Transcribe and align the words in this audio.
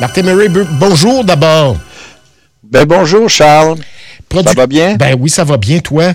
Martin 0.00 0.22
Murray, 0.22 0.48
bonjour 0.48 1.24
d'abord. 1.24 1.76
Ben 2.62 2.86
bonjour 2.86 3.28
Charles. 3.28 3.76
Ça 4.32 4.52
va 4.56 4.66
bien? 4.66 4.96
Ben 4.96 5.14
oui, 5.20 5.28
ça 5.28 5.44
va 5.44 5.58
bien, 5.58 5.80
toi? 5.80 6.14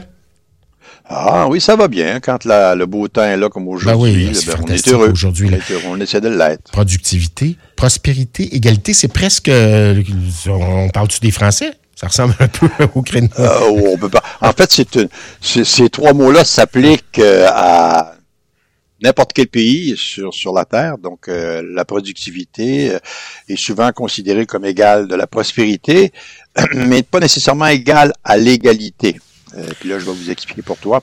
Ah 1.07 1.45
oui, 1.47 1.61
ça 1.61 1.75
va 1.75 1.87
bien. 1.87 2.19
Quand 2.19 2.45
le 2.45 2.85
beau 2.85 3.07
temps 3.07 3.23
est 3.23 3.37
là 3.37 3.47
comme 3.47 3.67
aujourd'hui, 3.67 4.25
ben 4.25 4.33
ben, 4.33 4.63
on 4.63 4.73
est 4.73 4.87
heureux. 4.87 5.11
Aujourd'hui, 5.11 5.51
on, 5.87 5.99
essaie 5.99 6.19
de 6.19 6.29
l'être. 6.29 6.71
Productivité, 6.71 7.57
prospérité, 7.75 8.55
égalité, 8.55 8.95
c'est 8.95 9.07
presque. 9.07 9.49
Euh, 9.49 10.01
on 10.47 10.89
parle-tu 10.89 11.19
des 11.19 11.29
Français? 11.29 11.73
Ça 11.95 12.07
ressemble 12.07 12.33
un 12.39 12.47
peu 12.47 12.67
au 12.95 13.03
créneau. 13.03 13.29
Euh, 13.37 13.59
on 13.69 13.97
peut 13.97 14.09
pas. 14.09 14.23
En 14.41 14.51
fait, 14.51 14.83
ces 15.41 15.89
trois 15.89 16.13
mots-là 16.13 16.43
s'appliquent 16.43 17.19
euh, 17.19 17.47
à 17.53 18.15
n'importe 19.05 19.33
quel 19.33 19.47
pays 19.47 19.95
sur, 19.97 20.33
sur 20.33 20.53
la 20.53 20.65
Terre. 20.65 20.97
Donc, 20.97 21.27
la 21.27 21.85
productivité 21.85 22.97
est 23.47 23.55
souvent 23.55 23.91
considérée 23.91 24.45
comme 24.45 24.65
égale 24.65 25.07
de 25.07 25.15
la 25.15 25.27
prospérité, 25.27 26.11
mais 26.73 27.03
pas 27.03 27.19
nécessairement 27.19 27.67
égale 27.67 28.13
à 28.23 28.37
l'égalité. 28.37 29.17
Euh, 29.57 29.67
puis 29.79 29.89
là, 29.89 29.99
je 29.99 30.05
vais 30.05 30.11
vous 30.11 30.29
expliquer 30.29 30.61
pour 30.61 30.77
toi. 30.77 31.01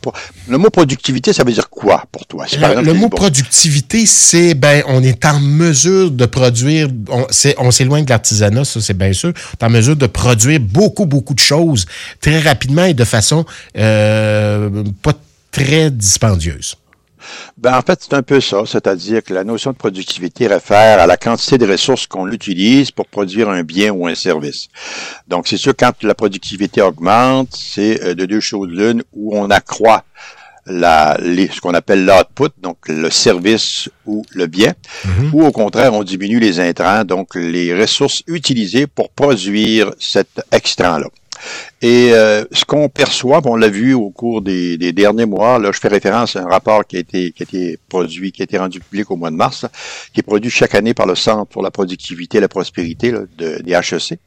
Le 0.49 0.59
mot 0.59 0.69
productivité, 0.69 1.33
ça 1.33 1.45
veut 1.45 1.53
dire 1.53 1.71
quoi 1.71 2.05
pour 2.13 2.27
toi? 2.27 2.47
le, 2.53 2.93
mot 2.93 3.09
productivité, 3.09 4.05
c'est 4.05 4.55
ben 4.55 4.83
on 4.87 5.03
est 5.03 5.25
en 5.25 5.41
mesure 5.41 6.11
de 6.11 6.27
produire, 6.27 6.89
on 7.09 7.71
s'éloigne 7.71 8.05
de 8.05 8.11
l'artisanat, 8.11 8.65
ça 8.65 8.81
c'est 8.81 8.97
bien 8.97 9.13
sûr, 9.13 9.33
on 9.33 9.65
est 9.65 9.67
en 9.67 9.71
mesure 9.71 9.97
de 9.97 10.07
produire 10.07 10.61
beaucoup, 10.61 11.07
beaucoup 11.07 11.35
de 11.35 11.41
choses 11.41 11.87
très 12.21 12.41
rapidement 12.41 12.85
et 12.85 12.95
de 12.95 13.05
façon 13.05 13.45
euh, 13.79 14.85
pas 15.03 15.15
très 15.51 15.91
dispendieuse. 15.91 16.77
Ben, 17.59 17.77
en 17.77 17.83
fait, 17.83 18.01
c'est 18.03 18.15
un 18.15 18.23
peu 18.23 18.41
ça, 18.41 18.63
c'est-à-dire 18.67 19.23
que 19.23 19.35
la 19.35 19.45
notion 19.45 19.73
de 19.73 19.77
productivité 19.77 20.47
réfère 20.47 21.01
à 21.01 21.07
la 21.07 21.17
quantité 21.17 21.59
de 21.59 21.67
ressources 21.71 22.07
qu'on 22.07 22.31
utilise 22.31 22.91
pour 22.91 23.07
produire 23.07 23.49
un 23.49 23.63
bien 23.63 23.91
ou 23.93 24.07
un 24.07 24.15
service. 24.15 24.69
Donc, 25.29 25.49
c'est 25.49 25.57
sûr, 25.57 25.75
quand 25.77 26.03
la 26.03 26.15
productivité 26.15 26.83
augmente, 26.83 27.49
c'est 27.53 28.03
euh, 28.03 28.15
de 28.15 28.27
deux 28.27 28.41
choses 28.41 28.69
l'une, 28.71 29.03
où 29.13 29.37
on 29.37 29.51
accroît 29.51 30.05
la, 30.67 31.19
ce 31.19 31.61
qu'on 31.61 31.75
appelle 31.75 32.05
l'output, 32.05 32.51
donc 32.61 32.77
le 32.89 33.11
service 33.11 33.89
ou 34.07 34.25
le 34.31 34.47
bien, 34.47 34.75
mm-hmm. 35.05 35.31
ou 35.33 35.45
au 35.45 35.51
contraire, 35.51 35.93
on 35.93 36.05
diminue 36.05 36.39
les 36.39 36.61
intrants, 36.61 37.05
donc 37.05 37.35
les 37.35 37.79
ressources 37.79 38.23
utilisées 38.27 38.87
pour 38.87 39.11
produire 39.11 39.93
cet 39.99 40.45
extrait-là. 40.53 41.09
Et 41.81 42.13
euh, 42.13 42.45
ce 42.53 42.65
qu'on 42.65 42.89
perçoit, 42.89 43.41
on 43.45 43.57
l'a 43.57 43.69
vu 43.69 43.95
au 43.95 44.11
cours 44.11 44.43
des, 44.43 44.77
derniers 44.93 45.27
mois, 45.27 45.59
là, 45.59 45.71
je 45.73 45.81
fais 45.81 45.89
référence 45.89 46.37
à 46.37 46.43
un 46.43 46.49
rapport 46.49 46.87
qui 46.87 46.97
a 46.97 47.01
été 47.01 47.79
produit, 47.89 48.33
qui 48.33 48.43
a 48.43 48.45
été 48.45 48.59
rendu 48.59 48.81
public 48.81 49.11
au 49.11 49.17
mois 49.17 49.31
de 49.31 49.37
mars, 49.37 49.67
qui 50.13 50.21
est 50.21 50.23
produit 50.23 50.51
chaque 50.51 50.75
année 50.75 50.95
par 50.95 51.07
le 51.07 51.15
Centre 51.15 51.47
pour 51.47 51.63
la 51.63 51.71
productivité 51.71 52.39
et 52.39 52.41
la 52.41 52.49
prospérité 52.49 53.13
de, 53.13 53.61
des 53.63 53.73
HEC. 53.73 54.19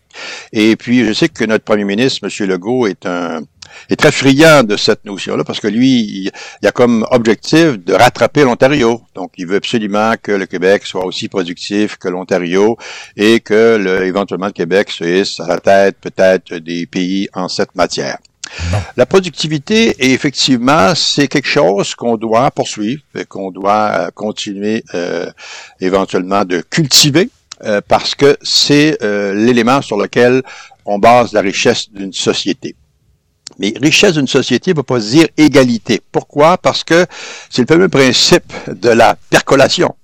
Et 0.53 0.75
puis, 0.75 1.05
je 1.05 1.13
sais 1.13 1.30
que 1.30 1.43
notre 1.45 1.63
premier 1.63 1.83
ministre, 1.83 2.25
M. 2.25 2.47
Legault, 2.47 2.88
est 2.88 3.05
un 3.05 3.41
est 3.89 3.95
très 3.95 4.11
friand 4.11 4.63
de 4.63 4.77
cette 4.77 5.05
notion-là 5.05 5.44
parce 5.44 5.59
que 5.59 5.67
lui, 5.67 6.31
il, 6.61 6.67
a 6.67 6.71
comme 6.71 7.05
objectif 7.11 7.77
de 7.83 7.94
rattraper 7.94 8.44
l'Ontario. 8.44 9.02
Donc, 9.13 9.31
il 9.38 9.47
veut 9.47 9.58
absolument 9.58 10.13
que 10.21 10.31
le 10.31 10.45
Québec 10.45 10.85
soit 10.85 11.05
aussi 11.05 11.27
productif 11.27 11.97
que 11.97 12.08
l'Ontario 12.08 12.77
et 13.16 13.39
que 13.39 13.77
le, 13.77 14.05
éventuellement 14.05 14.47
le 14.47 14.52
Québec 14.52 14.91
soit 14.91 15.45
à 15.45 15.47
la 15.47 15.59
tête 15.59 15.97
peut-être 16.02 16.55
des 16.55 16.86
pays 16.86 17.30
en 17.33 17.47
cette 17.47 17.75
matière. 17.75 18.17
La 18.95 19.05
productivité, 19.05 19.95
effectivement, 20.13 20.93
c'est 20.95 21.27
quelque 21.27 21.47
chose 21.47 21.95
qu'on 21.95 22.17
doit 22.17 22.52
poursuivre, 22.52 23.02
qu'on 23.27 23.52
doit 23.52 23.91
euh, 23.91 24.11
continuer 24.11 24.83
euh, 24.93 25.30
éventuellement 25.80 26.45
de 26.45 26.61
cultiver, 26.61 27.30
euh, 27.63 27.81
parce 27.88 28.16
que 28.16 28.38
c'est 28.41 28.97
l'élément 29.02 29.81
sur 29.81 29.97
lequel 29.97 30.41
on 30.86 30.99
base 30.99 31.33
la 31.33 31.41
richesse 31.41 31.91
d'une 31.91 32.13
société. 32.13 32.75
Mais 33.60 33.74
richesse 33.82 34.14
d'une 34.14 34.28
société 34.28 34.72
ne 34.72 34.78
veut 34.78 34.84
pas 34.84 35.00
dire 35.00 35.28
égalité. 35.38 36.02
Pourquoi? 36.12 36.58
Parce 36.58 36.83
que 36.83 37.06
c'est 37.50 37.61
le 37.61 37.67
fameux 37.67 37.89
principe 37.89 38.52
de 38.67 38.89
la 38.89 39.17
percolation. 39.30 39.95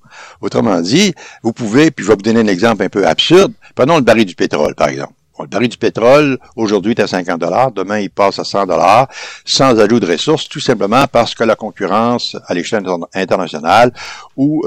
Autrement 0.41 0.81
dit, 0.81 1.13
vous 1.43 1.53
pouvez, 1.53 1.91
puis 1.91 2.03
je 2.03 2.09
vais 2.09 2.15
vous 2.15 2.21
donner 2.21 2.39
un 2.39 2.47
exemple 2.47 2.83
un 2.83 2.89
peu 2.89 3.05
absurde, 3.05 3.53
prenons 3.75 3.97
le 3.97 4.01
baril 4.01 4.25
du 4.25 4.35
pétrole, 4.35 4.75
par 4.75 4.89
exemple. 4.89 5.13
Le 5.41 5.47
baril 5.47 5.69
du 5.69 5.77
pétrole, 5.77 6.37
aujourd'hui, 6.55 6.93
est 6.93 7.01
à 7.01 7.07
50 7.07 7.39
dollars, 7.39 7.71
demain, 7.71 7.99
il 7.99 8.09
passe 8.09 8.39
à 8.39 8.43
100 8.43 8.67
dollars, 8.67 9.07
sans 9.45 9.79
ajout 9.79 9.99
de 9.99 10.07
ressources, 10.07 10.47
tout 10.47 10.59
simplement 10.59 11.05
parce 11.11 11.35
que 11.35 11.43
la 11.43 11.55
concurrence 11.55 12.35
à 12.47 12.53
l'échelle 12.53 12.85
internationale, 13.13 13.93
où 14.37 14.63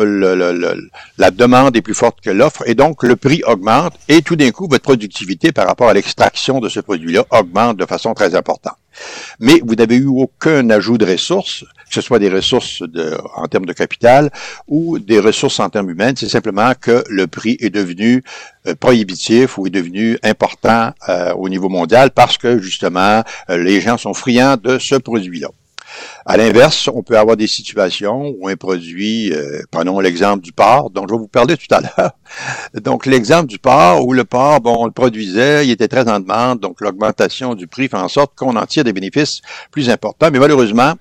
la 1.18 1.30
demande 1.30 1.76
est 1.76 1.82
plus 1.82 1.94
forte 1.94 2.20
que 2.20 2.30
l'offre, 2.30 2.62
et 2.66 2.74
donc 2.74 3.02
le 3.02 3.16
prix 3.16 3.42
augmente, 3.46 3.94
et 4.08 4.22
tout 4.22 4.36
d'un 4.36 4.50
coup, 4.50 4.68
votre 4.68 4.84
productivité 4.84 5.52
par 5.52 5.66
rapport 5.66 5.88
à 5.88 5.94
l'extraction 5.94 6.60
de 6.60 6.68
ce 6.68 6.80
produit-là 6.80 7.24
augmente 7.30 7.76
de 7.76 7.86
façon 7.86 8.14
très 8.14 8.34
importante. 8.34 8.76
Mais 9.40 9.60
vous 9.64 9.74
n'avez 9.74 9.96
eu 9.96 10.06
aucun 10.06 10.70
ajout 10.70 10.98
de 10.98 11.06
ressources, 11.06 11.64
ce 11.94 12.00
soit 12.00 12.18
des 12.18 12.28
ressources 12.28 12.82
en 13.36 13.46
termes 13.46 13.66
de 13.66 13.72
capital 13.72 14.30
ou 14.66 14.98
des 14.98 15.20
ressources 15.20 15.60
en 15.60 15.70
termes 15.70 15.90
humains. 15.90 16.12
C'est 16.16 16.28
simplement 16.28 16.72
que 16.78 17.04
le 17.08 17.26
prix 17.26 17.56
est 17.60 17.70
devenu 17.70 18.22
euh, 18.66 18.74
prohibitif 18.74 19.58
ou 19.58 19.66
est 19.66 19.70
devenu 19.70 20.18
important 20.22 20.92
euh, 21.08 21.32
au 21.34 21.48
niveau 21.48 21.68
mondial 21.68 22.10
parce 22.10 22.38
que 22.38 22.58
justement 22.58 23.22
euh, 23.50 23.58
les 23.58 23.80
gens 23.80 23.98
sont 23.98 24.14
friands 24.14 24.56
de 24.56 24.78
ce 24.78 24.96
produit-là. 24.96 25.48
À 26.26 26.36
l'inverse, 26.36 26.88
on 26.92 27.02
peut 27.02 27.16
avoir 27.16 27.36
des 27.36 27.46
situations 27.46 28.34
où 28.38 28.48
un 28.48 28.56
produit, 28.56 29.32
prenons 29.70 30.00
l'exemple 30.00 30.42
du 30.42 30.50
porc, 30.50 30.90
dont 30.90 31.06
je 31.06 31.14
vais 31.14 31.20
vous 31.20 31.28
parler 31.28 31.56
tout 31.56 31.72
à 31.72 31.82
l'heure. 31.82 32.12
Donc, 32.74 33.06
l'exemple 33.06 33.46
du 33.46 33.60
porc, 33.60 34.04
où 34.04 34.12
le 34.12 34.24
porc, 34.24 34.60
bon, 34.60 34.76
on 34.80 34.86
le 34.86 34.90
produisait, 34.90 35.64
il 35.64 35.70
était 35.70 35.86
très 35.86 36.08
en 36.08 36.18
demande, 36.18 36.58
donc 36.58 36.80
l'augmentation 36.80 37.54
du 37.54 37.68
prix 37.68 37.88
fait 37.88 37.96
en 37.96 38.08
sorte 38.08 38.32
qu'on 38.34 38.56
en 38.56 38.66
tire 38.66 38.82
des 38.82 38.92
bénéfices 38.92 39.40
plus 39.70 39.88
importants. 39.88 40.30
Mais 40.32 40.40
malheureusement, 40.40 40.94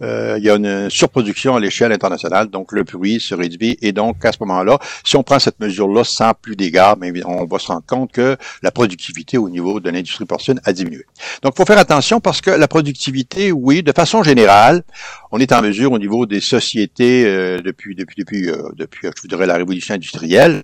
il 0.00 0.42
y 0.42 0.50
a 0.50 0.54
une 0.54 0.90
surproduction 0.90 1.56
à 1.56 1.60
l'échelle 1.60 1.92
internationale, 1.92 2.48
donc 2.48 2.72
le 2.72 2.84
prix 2.84 3.20
se 3.20 3.34
réduit. 3.34 3.78
Et 3.82 3.92
donc, 3.92 4.24
à 4.24 4.32
ce 4.32 4.38
moment-là, 4.40 4.78
si 5.04 5.16
on 5.16 5.22
prend 5.22 5.38
cette 5.38 5.60
mesure-là 5.60 6.04
sans 6.04 6.32
plus 6.34 6.56
d'égards, 6.56 6.96
on 7.26 7.44
va 7.44 7.58
se 7.58 7.68
rendre 7.68 7.86
compte 7.86 8.12
que 8.12 8.36
la 8.62 8.70
productivité 8.70 9.38
au 9.38 9.48
niveau 9.48 9.80
de 9.80 9.90
l'industrie 9.90 10.24
porcine 10.24 10.60
a 10.64 10.72
diminué. 10.72 11.04
Donc, 11.42 11.54
il 11.54 11.58
faut 11.58 11.66
faire 11.66 11.78
attention 11.78 12.20
parce 12.20 12.40
que 12.40 12.50
la 12.50 12.68
productivité, 12.68 13.52
oui, 13.52 13.82
de 13.82 13.92
façon 13.92 14.22
générale, 14.22 14.82
on 15.32 15.38
est 15.38 15.52
en 15.52 15.62
mesure 15.62 15.92
au 15.92 15.98
niveau 15.98 16.26
des 16.26 16.40
sociétés 16.40 17.24
euh, 17.26 17.60
depuis, 17.60 17.94
depuis, 17.94 18.16
depuis, 18.18 18.48
euh, 18.48 18.68
depuis, 18.76 19.08
je 19.22 19.28
dirais, 19.28 19.46
la 19.46 19.54
révolution 19.56 19.94
industrielle, 19.94 20.62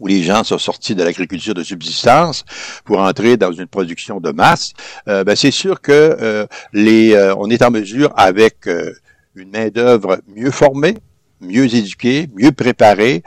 où 0.00 0.06
les 0.06 0.22
gens 0.22 0.42
sont 0.42 0.58
sortis 0.58 0.94
de 0.94 1.04
l'agriculture 1.04 1.54
de 1.54 1.62
subsistance 1.62 2.44
pour 2.84 3.00
entrer 3.00 3.36
dans 3.36 3.52
une 3.52 3.66
production 3.66 4.18
de 4.18 4.32
masse, 4.32 4.72
euh, 5.06 5.22
ben 5.22 5.36
c'est 5.36 5.50
sûr 5.50 5.80
que 5.80 5.92
euh, 5.92 6.46
les, 6.72 7.12
euh, 7.12 7.34
on 7.36 7.48
est 7.50 7.62
en 7.62 7.70
mesure 7.70 8.12
avec 8.16 8.68
une 9.36 9.50
main 9.50 9.68
d'œuvre 9.68 10.20
mieux 10.34 10.50
formée, 10.50 10.94
mieux 11.40 11.74
éduquée, 11.74 12.28
mieux 12.34 12.52
préparée, 12.52 13.22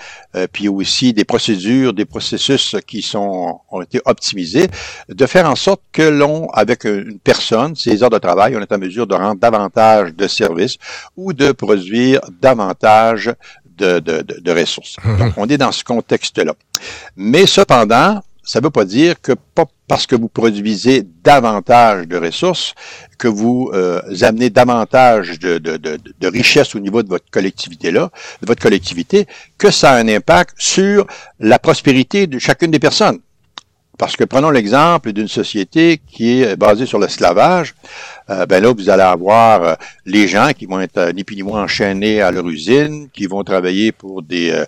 puis 0.52 0.68
aussi 0.68 1.14
des 1.14 1.24
procédures, 1.24 1.94
des 1.94 2.06
processus 2.06 2.76
qui 2.86 3.02
sont 3.02 3.62
ont 3.72 3.82
été 3.82 4.00
optimisés, 4.06 4.68
de 5.10 5.26
faire 5.26 5.50
en 5.50 5.56
sorte 5.56 5.82
que 5.92 6.04
l'on, 6.04 6.48
avec 6.50 6.84
une 6.84 7.20
personne, 7.20 7.76
ses 7.76 8.04
heures 8.04 8.12
de 8.12 8.20
travail, 8.20 8.56
on 8.56 8.62
est 8.62 8.72
en 8.72 8.78
mesure 8.78 9.08
de 9.08 9.16
rendre 9.16 9.40
davantage 9.40 10.14
de 10.14 10.28
services 10.28 10.78
ou 11.18 11.34
de 11.34 11.52
produire 11.52 12.20
davantage 12.40 13.34
de, 13.84 14.00
de, 14.00 14.40
de, 14.40 14.52
ressources. 14.52 14.98
Donc, 15.20 15.34
on 15.38 15.48
est 15.48 15.58
dans 15.58 15.72
ce 15.72 15.84
contexte-là. 15.84 16.54
Mais 17.16 17.46
cependant, 17.46 18.22
ça 18.44 18.60
ne 18.60 18.66
veut 18.66 18.72
pas 18.72 18.86
dire 18.86 19.22
que 19.22 19.34
pas 19.56 19.66
parce 19.88 20.06
que 20.06 20.16
vous 20.16 20.28
produisez 20.28 21.04
davantage 21.24 22.08
de 22.08 22.18
ressources, 22.18 22.74
que 23.18 23.28
vous 23.28 23.72
euh, 23.74 24.02
amenez 24.22 24.50
davantage 24.50 25.40
de, 25.40 25.58
de, 25.58 25.78
de, 25.78 25.98
de 26.20 26.28
richesse 26.28 26.76
au 26.76 26.80
niveau 26.80 27.04
de 27.04 27.10
votre 27.10 27.30
collectivité-là, 27.32 28.12
de 28.42 28.48
votre 28.48 28.62
collectivité, 28.62 29.28
que 29.58 29.72
ça 29.72 29.92
a 29.92 29.98
un 29.98 30.08
impact 30.08 30.56
sur 30.58 31.06
la 31.40 31.60
prospérité 31.60 32.28
de 32.28 32.40
chacune 32.40 32.72
des 32.72 32.80
personnes. 32.80 33.20
Parce 33.98 34.16
que 34.16 34.24
prenons 34.24 34.50
l'exemple 34.50 35.14
d'une 35.14 35.28
société 35.28 36.02
qui 36.08 36.42
est 36.42 36.56
basée 36.56 36.86
sur 36.86 37.00
l'esclavage. 37.00 37.76
Euh, 38.30 38.46
ben 38.46 38.64
là, 38.64 38.74
vous 38.74 38.90
allez 38.90 39.04
avoir 39.04 39.64
euh, 39.64 39.76
les 40.06 40.28
gens 40.28 40.50
qui 40.58 40.66
vont 40.66 40.80
être 40.80 40.98
euh, 40.98 41.12
ni 41.12 41.24
plus 41.24 41.36
ni 41.36 41.44
moins 41.44 41.64
enchaînés 41.64 42.22
à 42.22 42.32
leur 42.32 42.48
usine, 42.48 43.10
qui 43.14 43.28
vont 43.28 43.44
travailler 43.44 43.92
pour 43.92 44.24
des, 44.24 44.64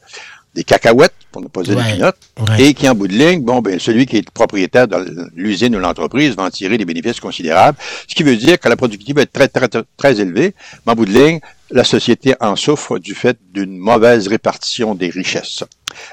des 0.54 0.64
cacahuètes, 0.64 1.14
pour 1.32 1.42
ne 1.42 1.48
pas 1.48 1.64
dire 1.64 1.76
des 1.76 1.94
pinottes, 1.94 2.18
et 2.60 2.74
qui, 2.74 2.88
en 2.88 2.96
bout 2.96 3.08
de 3.08 3.14
ligne, 3.14 3.42
bon, 3.42 3.62
ben, 3.62 3.80
celui 3.80 4.06
qui 4.06 4.18
est 4.18 4.30
propriétaire 4.32 4.88
de 4.88 5.30
l'usine 5.36 5.76
ou 5.76 5.80
l'entreprise 5.80 6.36
va 6.36 6.44
en 6.44 6.50
tirer 6.50 6.78
des 6.78 6.86
bénéfices 6.86 7.20
considérables, 7.20 7.78
ce 8.08 8.14
qui 8.16 8.24
veut 8.24 8.38
dire 8.38 8.60
que 8.60 8.70
la 8.70 8.78
productivité 8.78 9.14
va 9.14 9.22
être 9.24 9.34
très, 9.34 9.48
très, 9.48 9.68
très, 9.68 9.84
très 9.98 10.22
élevée, 10.22 10.54
mais 10.86 10.94
en 10.94 10.96
bout 10.96 11.06
de 11.06 11.12
ligne, 11.12 11.40
la 11.72 11.84
société 11.84 12.36
en 12.40 12.56
souffre 12.56 13.00
du 13.00 13.16
fait 13.16 13.38
d'une 13.54 13.78
mauvaise 13.78 14.28
répartition 14.28 14.96
des 14.96 15.10
richesses. 15.10 15.64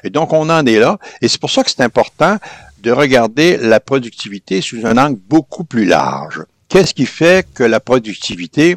Et 0.02 0.10
donc, 0.10 0.32
on 0.32 0.48
en 0.48 0.64
est 0.66 0.78
là, 0.78 0.98
et 1.20 1.28
c'est 1.28 1.40
pour 1.40 1.50
ça 1.50 1.62
que 1.62 1.70
c'est 1.70 1.82
important 1.82 2.38
de 2.82 2.90
regarder 2.90 3.56
la 3.56 3.80
productivité 3.80 4.60
sous 4.60 4.84
un 4.84 4.98
angle 4.98 5.20
beaucoup 5.28 5.64
plus 5.64 5.84
large. 5.84 6.42
Qu'est-ce 6.68 6.94
qui 6.94 7.06
fait 7.06 7.46
que 7.54 7.62
la 7.62 7.80
productivité 7.80 8.76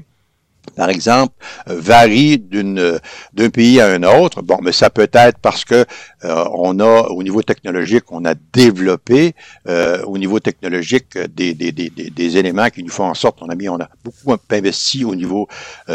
par 0.75 0.89
exemple, 0.89 1.33
euh, 1.69 1.79
varie 1.79 2.37
d'un 2.39 3.49
pays 3.49 3.79
à 3.79 3.87
un 3.87 4.03
autre? 4.03 4.41
Bon, 4.41 4.57
mais 4.61 4.71
ça 4.71 4.89
peut 4.89 5.09
être 5.13 5.37
parce 5.39 5.63
que 5.63 5.85
euh, 6.23 6.45
on 6.53 6.79
a 6.79 7.07
au 7.09 7.23
niveau 7.23 7.43
technologique, 7.43 8.11
on 8.11 8.25
a 8.25 8.33
développé 8.53 9.35
euh, 9.67 10.03
au 10.03 10.17
niveau 10.17 10.39
technologique 10.39 11.17
des, 11.17 12.37
éléments 12.37 12.69
qui 12.69 12.83
nous 12.83 12.91
font 12.91 13.05
en 13.05 13.13
sorte, 13.13 13.37
on 13.41 13.49
a 13.49 13.55
mis, 13.55 13.69
on 13.69 13.79
a 13.79 13.89
beaucoup 14.03 14.35
investi 14.49 15.05
au 15.05 15.15
niveau 15.15 15.47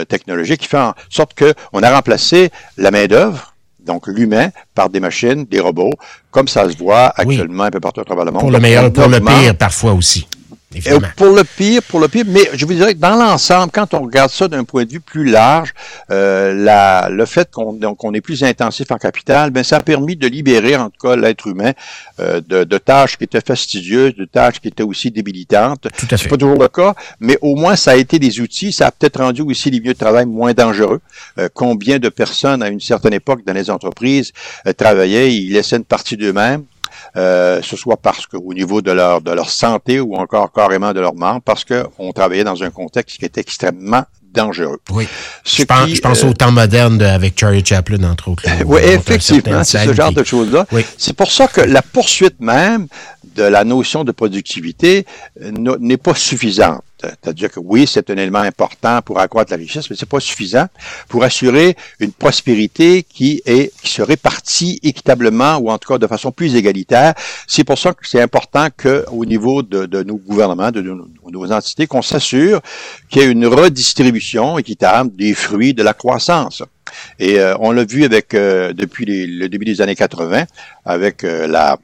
technologique, 0.08 0.60
qui 0.60 0.68
fait 0.68 0.78
en 0.78 0.94
sorte 1.08 1.34
que 1.34 1.52
on 1.72 1.82
a 1.82 1.90
remplacé 1.92 2.50
la 2.76 2.90
main 2.90 3.06
d'œuvre 3.06 3.50
donc 3.84 4.06
l'humain 4.06 4.50
par 4.74 4.88
des 4.90 5.00
machines, 5.00 5.44
des 5.44 5.60
robots, 5.60 5.92
comme 6.30 6.48
ça 6.48 6.68
se 6.68 6.76
voit 6.76 7.12
actuellement 7.16 7.64
un 7.64 7.70
peu 7.70 7.80
partout 7.80 8.00
à 8.00 8.04
travers 8.04 8.24
le 8.24 8.32
monde. 8.32 8.40
Pour 8.40 8.50
le 8.50 8.60
meilleur, 8.60 8.92
pour 8.92 9.08
le 9.08 9.20
pire 9.20 9.56
parfois 9.56 9.92
aussi. 9.92 10.26
Pour 11.17 11.34
le 11.34 11.43
pire, 11.43 11.82
pour 11.82 11.99
le 11.99 12.06
pire, 12.06 12.25
mais 12.28 12.49
je 12.55 12.64
vous 12.64 12.75
dirais 12.75 12.94
que 12.94 13.00
dans 13.00 13.17
l'ensemble, 13.17 13.72
quand 13.72 13.93
on 13.93 14.02
regarde 14.02 14.31
ça 14.31 14.46
d'un 14.46 14.62
point 14.62 14.84
de 14.84 14.90
vue 14.93 15.00
plus 15.00 15.25
large, 15.25 15.75
euh, 16.12 16.55
la, 16.55 17.08
le 17.11 17.26
fait 17.26 17.50
qu'on 17.50 17.76
qu'on 17.96 18.14
est 18.14 18.20
plus 18.20 18.44
intensif 18.44 18.93
en 18.93 18.96
capital, 18.96 19.50
ben 19.50 19.64
ça 19.64 19.78
a 19.78 19.81
permis 19.81 20.14
de 20.14 20.28
libérer 20.28 20.76
en 20.76 20.88
tout 20.88 21.08
cas 21.08 21.17
l'être 21.17 21.49
humain 21.49 21.72
euh, 22.20 22.40
de, 22.46 22.62
de, 22.62 22.78
tâches 22.78 23.17
qui 23.17 23.25
étaient 23.25 23.40
fastidieuses, 23.40 24.14
de 24.14 24.25
tâches 24.25 24.61
qui 24.61 24.69
étaient 24.69 24.84
aussi 24.84 25.11
débilitantes. 25.11 25.88
C'est 26.08 26.28
pas 26.28 26.37
toujours 26.37 26.61
le 26.61 26.69
cas, 26.69 26.94
mais 27.19 27.37
au 27.43 27.56
moins 27.56 27.75
ça 27.75 27.90
a 27.90 27.96
été 27.96 28.20
des 28.20 28.40
outils, 28.40 28.70
ça 28.70 28.87
a 28.87 28.90
peut-être 28.93 29.20
rendu 29.20 29.43
aussi 29.43 29.73
les 29.73 29.81
milieux 29.81 29.94
de 29.94 29.99
travail 29.99 30.26
moins 30.26 30.52
dangereux. 30.52 31.00
Euh, 31.38 31.49
combien 31.52 31.99
de 31.99 32.08
personnes 32.08 32.62
à 32.62 32.69
une 32.69 32.81
certaine 32.81 33.14
époque 33.14 33.44
dans 33.44 33.55
les 33.55 33.70
entreprises 33.70 34.32
euh, 34.69 34.73
travaillaient, 34.73 35.34
ils 35.34 35.52
laissaient 35.52 35.78
une 35.78 35.84
partie 35.84 36.16
d'eux-mêmes 36.16 36.62
euh, 37.16 37.60
ce 37.62 37.76
soit 37.76 37.96
parce 37.96 38.26
que 38.26 38.36
au 38.36 38.54
niveau 38.54 38.82
de 38.82 38.92
leur 38.92 39.20
de 39.20 39.32
leur 39.32 39.50
santé 39.50 40.00
ou 40.00 40.14
encore 40.16 40.52
carrément 40.52 40.92
de 40.92 41.00
leur 41.00 41.14
membres, 41.14 41.42
parce 41.44 41.64
qu'on 41.64 42.12
travaillait 42.12 42.44
dans 42.44 42.62
un 42.62 42.70
contexte 42.70 43.18
qui 43.18 43.24
était 43.24 43.40
extrêmement 43.40 44.04
dangereux. 44.32 44.80
Oui. 44.90 45.08
je 45.44 45.64
pense, 45.64 45.88
je 45.88 46.00
pense, 46.00 46.22
au 46.22 46.28
euh, 46.28 46.32
temps 46.32 46.52
moderne 46.52 47.02
avec 47.02 47.38
Charlie 47.38 47.64
Chaplin, 47.64 48.02
entre 48.04 48.28
autres. 48.28 48.44
oui, 48.64 48.80
effectivement, 48.84 49.64
c'est 49.64 49.84
ce 49.84 49.92
genre 49.92 50.12
de 50.12 50.24
choses-là. 50.24 50.66
C'est 50.96 51.14
pour 51.14 51.32
ça 51.32 51.48
que 51.48 51.60
la 51.60 51.82
poursuite 51.82 52.40
même 52.40 52.86
de 53.34 53.42
la 53.42 53.64
notion 53.64 54.04
de 54.04 54.12
productivité 54.12 55.06
euh, 55.42 55.76
n'est 55.80 55.96
pas 55.96 56.14
suffisante. 56.14 56.82
C'est-à-dire 57.02 57.50
que 57.50 57.61
oui, 57.61 57.87
c'est 57.87 58.11
un 58.11 58.17
élément 58.17 58.41
important 58.41 59.00
pour 59.02 59.19
accroître 59.19 59.50
la 59.50 59.56
richesse, 59.56 59.88
mais 59.91 59.97
c'est 59.97 60.08
pas 60.08 60.20
suffisant 60.20 60.67
pour 61.08 61.25
assurer 61.25 61.76
une 61.99 62.12
prospérité 62.12 63.02
qui 63.02 63.43
est 63.47 63.73
qui 63.82 63.91
se 63.91 64.02
répartit 64.02 64.79
équitablement 64.82 65.56
ou 65.56 65.70
en 65.70 65.79
tout 65.79 65.93
cas 65.93 65.99
de 65.99 66.06
façon 66.06 66.32
plus 66.32 66.55
égalitaire. 66.55 67.14
C'est 67.47 67.64
pour 67.64 67.79
ça 67.79 67.93
que 67.93 68.06
c'est 68.06 68.20
important 68.20 68.69
que 68.76 69.05
au 69.11 69.25
niveau 69.25 69.62
de, 69.62 69.87
de 69.87 70.02
nos 70.02 70.17
gouvernements, 70.17 70.70
de 70.70 70.82
nos, 70.82 71.08
nos 71.31 71.52
entités, 71.52 71.87
qu'on 71.87 72.02
s'assure 72.02 72.61
qu'il 73.08 73.23
y 73.23 73.25
ait 73.25 73.31
une 73.31 73.47
redistribution 73.47 74.58
équitable 74.58 75.14
des 75.17 75.35
fruits 75.35 75.75
de 75.75 75.82
la 75.82 75.94
croissance. 75.94 76.62
Et 77.19 77.38
euh, 77.38 77.55
on 77.61 77.70
l'a 77.70 77.85
vu 77.85 78.05
avec 78.05 78.35
euh, 78.35 78.73
depuis 78.73 79.05
le 79.06 79.49
début 79.49 79.64
des 79.64 79.81
années 79.81 79.94
80 79.94 80.44
avec 80.85 81.23
la 81.23 81.79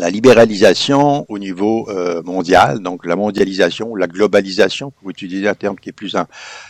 la 0.00 0.08
libéralisation 0.10 1.26
au 1.28 1.38
niveau 1.38 1.86
euh, 1.90 2.22
mondial, 2.22 2.80
donc 2.80 3.04
la 3.04 3.16
mondialisation, 3.16 3.94
la 3.94 4.06
globalisation, 4.06 4.90
pour 4.90 5.10
utiliser 5.10 5.46
un 5.46 5.54
terme 5.54 5.76
qui 5.76 5.90
est 5.90 5.92
plus 5.92 6.16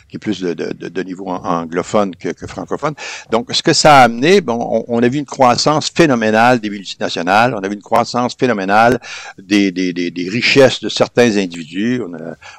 qui 0.09 0.17
est 0.17 0.19
plus 0.19 0.41
de, 0.41 0.53
de, 0.53 0.89
de 0.89 1.03
niveau 1.03 1.29
anglophone 1.29 2.17
que, 2.17 2.31
que, 2.31 2.47
francophone. 2.49 2.95
Donc, 3.31 3.47
ce 3.53 3.63
que 3.63 3.73
ça 3.73 3.99
a 3.99 4.03
amené, 4.03 4.41
bon, 4.41 4.85
on, 4.89 5.01
a 5.01 5.09
vu 5.09 5.19
une 5.19 5.25
croissance 5.25 5.89
phénoménale 5.89 6.59
des 6.59 6.69
multinationales, 6.69 7.55
on 7.55 7.61
a 7.61 7.69
vu 7.69 7.75
une 7.75 7.83
croissance 7.83 8.35
phénoménale 8.35 8.99
des, 9.39 9.71
des, 9.71 9.93
des, 9.93 10.11
des 10.11 10.29
richesses 10.29 10.81
de 10.81 10.89
certains 10.89 11.37
individus. 11.37 12.03
On, 12.05 12.13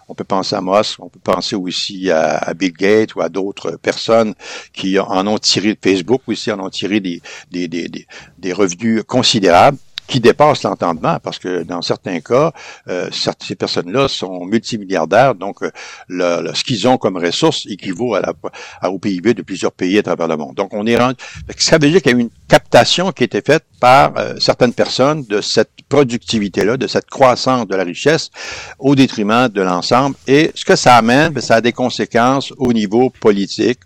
on, 0.07 0.15
peut 0.15 0.23
penser 0.23 0.55
à 0.55 0.61
Moss, 0.61 0.97
on 0.99 1.09
peut 1.09 1.19
penser 1.21 1.57
aussi 1.57 2.09
à, 2.09 2.37
à 2.37 2.53
Bill 2.53 2.71
Gates 2.71 3.15
ou 3.15 3.21
à 3.21 3.27
d'autres 3.27 3.71
personnes 3.71 4.33
qui 4.71 4.97
en 4.97 5.27
ont 5.27 5.37
tiré, 5.37 5.77
Facebook 5.83 6.21
aussi 6.27 6.49
en 6.53 6.59
ont 6.61 6.69
tiré 6.69 7.01
des, 7.01 7.21
des, 7.51 7.67
des, 7.67 8.07
des 8.37 8.53
revenus 8.53 9.03
considérables 9.05 9.77
qui 10.11 10.19
dépasse 10.19 10.63
l'entendement, 10.63 11.17
parce 11.23 11.39
que 11.39 11.63
dans 11.63 11.81
certains 11.81 12.19
cas, 12.19 12.51
euh, 12.89 13.09
ces 13.39 13.55
personnes-là 13.55 14.09
sont 14.09 14.43
multimilliardaires, 14.45 15.35
donc 15.35 15.63
euh, 15.63 15.71
le, 16.09 16.53
ce 16.53 16.65
qu'ils 16.65 16.85
ont 16.85 16.97
comme 16.97 17.15
ressources 17.15 17.65
équivaut 17.65 18.15
à 18.15 18.21
la, 18.21 18.89
au 18.89 18.99
PIB 18.99 19.33
de 19.33 19.41
plusieurs 19.41 19.71
pays 19.71 19.97
à 19.97 20.03
travers 20.03 20.27
le 20.27 20.35
monde. 20.35 20.55
Donc 20.55 20.73
on 20.73 20.85
est 20.85 20.97
rendu, 20.97 21.15
ça 21.57 21.77
veut 21.77 21.89
dire 21.89 22.01
qu'il 22.01 22.11
y 22.11 22.15
a 22.15 22.17
eu 22.17 22.21
une 22.21 22.29
captation 22.49 23.13
qui 23.13 23.23
a 23.23 23.25
été 23.25 23.41
faite 23.41 23.63
par 23.79 24.11
euh, 24.17 24.35
certaines 24.37 24.73
personnes 24.73 25.23
de 25.23 25.39
cette 25.39 25.71
productivité-là, 25.87 26.75
de 26.75 26.87
cette 26.87 27.09
croissance 27.09 27.65
de 27.65 27.75
la 27.77 27.85
richesse 27.85 28.31
au 28.79 28.95
détriment 28.95 29.47
de 29.47 29.61
l'ensemble. 29.61 30.17
Et 30.27 30.51
ce 30.55 30.65
que 30.65 30.75
ça 30.75 30.97
amène, 30.97 31.31
ben, 31.31 31.41
ça 31.41 31.55
a 31.55 31.61
des 31.61 31.71
conséquences 31.71 32.53
au 32.57 32.73
niveau 32.73 33.09
politique, 33.09 33.79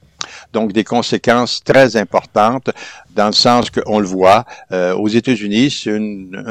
donc 0.55 0.71
des 0.71 0.85
conséquences 0.85 1.61
très 1.63 1.97
importantes 1.97 2.69
dans 3.13 3.27
le 3.27 3.33
sens 3.33 3.69
qu'on 3.69 3.99
le 3.99 4.07
voit, 4.07 4.45
euh, 4.71 4.95
aux 4.95 5.09
États-Unis, 5.09 5.69
c'est 5.69 5.91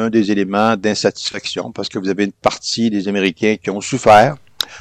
un 0.04 0.10
des 0.10 0.30
éléments 0.30 0.76
d'insatisfaction 0.76 1.72
parce 1.72 1.88
que 1.88 1.98
vous 1.98 2.10
avez 2.10 2.24
une 2.24 2.32
partie 2.50 2.90
des 2.90 3.08
Américains 3.08 3.56
qui 3.60 3.70
ont 3.70 3.80
souffert 3.80 4.36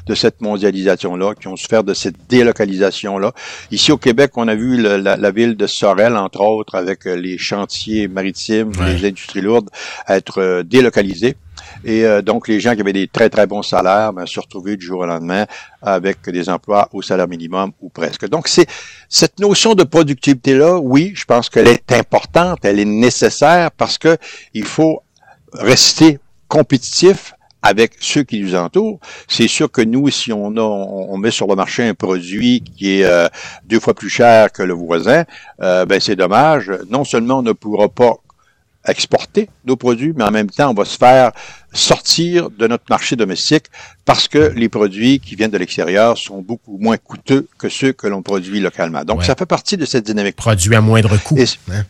de 0.08 0.16
cette 0.16 0.42
mondialisation-là, 0.42 1.36
qui 1.36 1.48
ont 1.48 1.56
souffert 1.56 1.84
de 1.84 1.94
cette 1.94 2.16
délocalisation-là. 2.30 3.32
Ici 3.72 3.92
au 3.94 3.98
Québec, 3.98 4.32
on 4.36 4.48
a 4.50 4.56
vu 4.56 4.82
la, 4.82 5.32
ville 5.32 5.56
de 5.56 5.68
Sorel, 5.68 6.18
entre 6.18 6.42
autres, 6.42 6.76
avec 6.76 7.08
euh, 7.08 7.16
les 7.16 7.38
chantiers 7.38 8.08
maritimes, 8.10 8.72
les 8.86 9.08
industries 9.08 9.42
lourdes, 9.42 9.70
être 10.08 10.42
euh, 10.42 10.64
délocalisées. 10.64 11.36
Et 11.84 12.06
euh, 12.06 12.22
donc, 12.22 12.48
les 12.48 12.60
gens 12.60 12.76
qui 12.76 12.82
avaient 12.82 12.94
des 12.94 13.08
très, 13.08 13.30
très 13.30 13.48
bons 13.48 13.64
salaires 13.64 14.14
ben, 14.14 14.26
se 14.26 14.40
retrouvaient 14.40 14.78
du 14.78 14.86
jour 14.86 15.02
au 15.02 15.06
lendemain 15.06 15.46
avec 15.82 16.30
des 16.30 16.50
emplois 16.50 16.90
au 16.94 17.02
salaire 17.02 17.28
minimum 17.28 17.72
ou 17.82 17.90
presque. 17.90 18.28
Donc, 18.28 18.48
c'est 18.48 18.68
cette 19.10 19.40
notion 19.40 19.76
de 19.76 19.84
productivité-là, 19.84 20.78
oui, 20.80 21.14
je 21.16 21.26
pense 21.26 21.50
qu'elle 21.50 21.68
est 21.68 21.92
importante, 21.92 22.60
elle 22.64 22.80
est 22.80 22.86
nécessaire 22.86 23.72
parce 23.72 23.98
que 23.98 24.18
il 24.54 24.66
faut 24.66 25.02
rester 25.54 26.20
compétitif 26.48 27.34
avec 27.64 27.94
ceux 28.02 28.24
qui 28.24 28.42
nous 28.42 28.56
entourent. 28.56 29.00
C'est 29.28 29.48
sûr 29.48 29.72
que 29.72 29.82
nous, 29.82 30.10
si 30.10 30.34
on, 30.34 30.56
a, 30.58 30.62
on 30.62 31.18
met 31.18 31.32
sur 31.32 31.48
le 31.48 31.56
marché 31.56 31.88
un 31.88 31.94
produit 31.94 32.62
qui 32.62 33.00
est 33.00 33.06
euh, 33.06 33.28
deux 33.66 33.80
fois 33.80 33.94
plus 33.94 34.10
cher 34.10 34.52
que 34.52 34.62
le 34.62 34.74
voisin, 34.74 35.24
euh, 35.62 35.86
ben 35.86 36.00
c'est 36.00 36.18
dommage. 36.18 36.72
Non 36.90 37.06
seulement 37.06 37.40
on 37.40 37.42
ne 37.42 37.54
pourra 37.54 37.88
pas 37.88 38.16
exporter 38.88 39.50
nos 39.66 39.76
produits, 39.76 40.14
mais 40.16 40.24
en 40.24 40.32
même 40.32 40.50
temps, 40.50 40.70
on 40.70 40.74
va 40.74 40.86
se 40.86 40.98
faire 40.98 41.32
sortir 41.72 42.50
de 42.50 42.68
notre 42.68 42.84
marché 42.90 43.16
domestique 43.16 43.66
parce 44.06 44.28
que 44.28 44.52
les 44.56 44.70
produits 44.70 45.20
qui 45.20 45.36
viennent 45.36 45.52
de 45.52 45.58
l'extérieur 45.58 46.18
sont 46.18 46.42
beaucoup 46.42 46.78
moins 46.78 46.98
coûteux 46.98 47.48
que 47.58 47.70
ceux 47.70 47.94
que 47.94 48.08
l'on 48.08 48.22
produit 48.22 48.60
localement. 48.60 49.04
Donc, 49.04 49.24
ça 49.24 49.36
fait 49.36 49.46
partie 49.46 49.78
de 49.78 49.86
cette 49.86 50.06
dynamique. 50.06 50.36
Produit 50.36 50.76
à 50.76 50.82
moindre 50.82 51.16
coût. 51.18 51.38
Hein? 51.72 51.84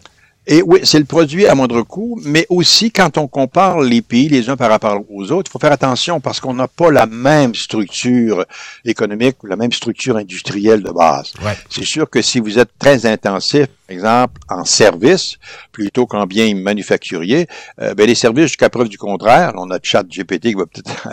Et 0.45 0.61
oui, 0.61 0.81
c'est 0.83 0.99
le 0.99 1.05
produit 1.05 1.47
à 1.47 1.55
moindre 1.55 1.83
coût, 1.83 2.19
mais 2.25 2.45
aussi 2.49 2.91
quand 2.91 3.17
on 3.17 3.27
compare 3.27 3.79
les 3.79 4.01
pays 4.01 4.27
les 4.27 4.49
uns 4.49 4.57
par 4.57 4.69
rapport 4.69 5.01
aux 5.09 5.31
autres, 5.31 5.49
il 5.49 5.51
faut 5.53 5.59
faire 5.59 5.71
attention 5.71 6.19
parce 6.19 6.41
qu'on 6.41 6.53
n'a 6.53 6.67
pas 6.67 6.91
la 6.91 7.05
même 7.05 7.55
structure 7.55 8.45
économique 8.83 9.41
ou 9.41 9.47
la 9.47 9.55
même 9.55 9.71
structure 9.71 10.17
industrielle 10.17 10.83
de 10.83 10.91
base. 10.91 11.31
C'est 11.69 11.85
sûr 11.85 12.09
que 12.09 12.21
si 12.21 12.41
vous 12.41 12.59
êtes 12.59 12.71
très 12.77 13.05
intensif, 13.05 13.67
par 13.87 13.93
exemple, 13.93 14.41
en 14.49 14.65
service, 14.65 15.37
plutôt 15.71 16.07
qu'en 16.07 16.25
bien 16.25 16.53
manufacturier, 16.55 17.47
euh, 17.79 17.93
ben 17.93 18.05
les 18.05 18.15
services, 18.15 18.47
jusqu'à 18.47 18.69
preuve 18.69 18.89
du 18.89 18.97
contraire, 18.97 19.53
on 19.55 19.71
a 19.71 19.79
chat 19.81 20.03
GPT 20.03 20.47
qui 20.47 20.53
va 20.55 20.65
peut-être 20.65 21.07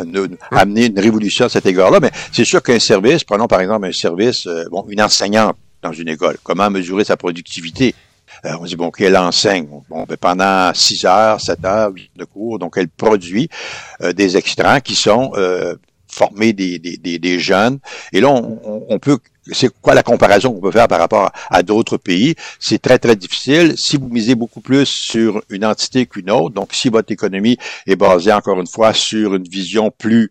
amener 0.50 0.86
une 0.86 0.98
révolution 0.98 1.44
à 1.44 1.48
cet 1.48 1.66
égard-là, 1.66 2.00
mais 2.00 2.10
c'est 2.32 2.44
sûr 2.44 2.60
qu'un 2.60 2.80
service, 2.80 3.22
prenons 3.22 3.46
par 3.46 3.60
exemple 3.60 3.86
un 3.86 3.92
service, 3.92 4.48
euh, 4.48 4.64
bon, 4.68 4.84
une 4.88 5.00
enseignante 5.00 5.56
dans 5.80 5.92
une 5.92 6.08
école, 6.08 6.38
comment 6.42 6.70
mesurer 6.70 7.04
sa 7.04 7.16
productivité? 7.16 7.94
Euh, 8.44 8.56
on 8.60 8.64
dit, 8.64 8.76
bon, 8.76 8.90
qu'elle 8.90 9.16
enseigne 9.16 9.66
bon, 9.88 10.04
ben, 10.04 10.16
pendant 10.16 10.72
6 10.74 11.04
heures, 11.04 11.40
7 11.40 11.64
heures 11.64 11.92
de 12.16 12.24
cours, 12.24 12.58
donc 12.58 12.74
elle 12.76 12.88
produit 12.88 13.48
euh, 14.02 14.12
des 14.12 14.36
extrants 14.36 14.80
qui 14.80 14.94
sont 14.94 15.32
euh, 15.36 15.74
formés 16.08 16.52
des, 16.52 16.78
des, 16.78 17.18
des, 17.18 17.38
jeunes. 17.38 17.78
Et 18.12 18.20
là, 18.20 18.30
on, 18.30 18.84
on 18.88 18.98
peut 18.98 19.18
c'est 19.52 19.68
quoi 19.80 19.94
la 19.94 20.02
comparaison 20.02 20.52
qu'on 20.52 20.60
peut 20.60 20.70
faire 20.70 20.88
par 20.88 20.98
rapport 20.98 21.30
à, 21.50 21.62
d'autres 21.62 21.96
pays? 21.96 22.34
C'est 22.58 22.80
très, 22.80 22.98
très 22.98 23.16
difficile. 23.16 23.76
Si 23.76 23.96
vous 23.96 24.08
misez 24.08 24.34
beaucoup 24.34 24.60
plus 24.60 24.86
sur 24.86 25.42
une 25.50 25.64
entité 25.64 26.06
qu'une 26.06 26.30
autre, 26.30 26.54
donc 26.54 26.72
si 26.72 26.88
votre 26.88 27.12
économie 27.12 27.58
est 27.86 27.96
basée, 27.96 28.32
encore 28.32 28.60
une 28.60 28.66
fois, 28.66 28.94
sur 28.94 29.34
une 29.34 29.46
vision 29.46 29.90
plus 29.90 30.30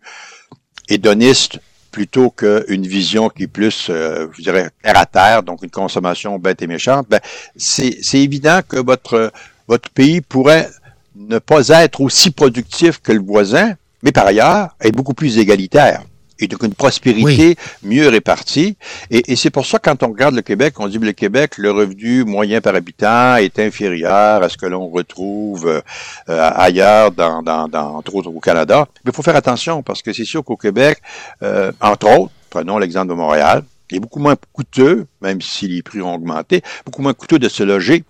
hédoniste 0.88 1.60
plutôt 1.94 2.30
qu'une 2.30 2.84
vision 2.88 3.28
qui 3.28 3.44
est 3.44 3.46
plus, 3.46 3.86
euh, 3.88 4.26
je 4.36 4.42
dirais, 4.42 4.68
terre 4.82 4.98
à 4.98 5.06
terre, 5.06 5.44
donc 5.44 5.62
une 5.62 5.70
consommation 5.70 6.40
bête 6.40 6.60
et 6.60 6.66
méchante, 6.66 7.06
ben, 7.08 7.20
c'est 7.56 7.94
évident 8.14 8.62
que 8.68 8.78
votre, 8.78 9.30
votre 9.68 9.88
pays 9.90 10.20
pourrait 10.20 10.68
ne 11.14 11.38
pas 11.38 11.68
être 11.68 12.00
aussi 12.00 12.32
productif 12.32 13.00
que 13.00 13.12
le 13.12 13.20
voisin, 13.20 13.74
mais 14.02 14.10
par 14.10 14.26
ailleurs 14.26 14.70
être 14.80 14.96
beaucoup 14.96 15.14
plus 15.14 15.38
égalitaire 15.38 16.02
et 16.40 16.48
donc 16.48 16.62
une 16.62 16.74
prospérité 16.74 17.56
mieux 17.82 18.08
répartie. 18.08 18.76
Et, 19.10 19.36
c'est 19.36 19.50
pour 19.50 19.66
ça, 19.66 19.78
quand 19.78 20.02
on 20.02 20.08
regarde 20.08 20.34
le 20.34 20.42
Québec, 20.42 20.74
on 20.78 20.88
dit 20.88 20.98
que 20.98 21.04
le 21.04 21.12
Québec, 21.12 21.58
le 21.58 21.70
revenu 21.70 22.24
moyen 22.24 22.60
par 22.60 22.74
habitant 22.74 23.36
est 23.36 23.58
inférieur 23.58 24.42
à 24.42 24.48
ce 24.48 24.56
que 24.56 24.66
l'on 24.66 24.88
retrouve 24.88 25.66
euh, 25.68 26.50
ailleurs, 26.54 27.12
dans, 27.12 27.42
dans, 27.42 27.68
dans, 27.68 27.96
entre 27.96 28.14
autres 28.14 28.30
au 28.30 28.40
Canada. 28.40 28.86
Mais 29.04 29.10
il 29.12 29.14
faut 29.14 29.22
faire 29.22 29.36
attention, 29.36 29.82
parce 29.82 30.02
que 30.02 30.12
c'est 30.12 30.24
sûr 30.24 30.44
qu'au 30.44 30.56
Québec, 30.56 30.98
euh, 31.42 31.72
entre 31.80 32.08
autres, 32.18 32.32
prenons 32.50 32.78
l'exemple 32.78 33.08
de 33.08 33.14
Montréal, 33.14 33.62
Il 33.90 33.98
est 33.98 34.00
beaucoup 34.00 34.20
moins 34.20 34.36
coûteux, 34.52 35.06
même 35.20 35.40
si 35.40 35.68
les 35.68 35.82
prix 35.82 36.00
ont 36.00 36.14
augmenté, 36.14 36.62
beaucoup 36.84 37.02
moins 37.02 37.14
coûteux 37.14 37.38
de 37.38 37.48
se 37.48 37.62
loger 37.62 38.04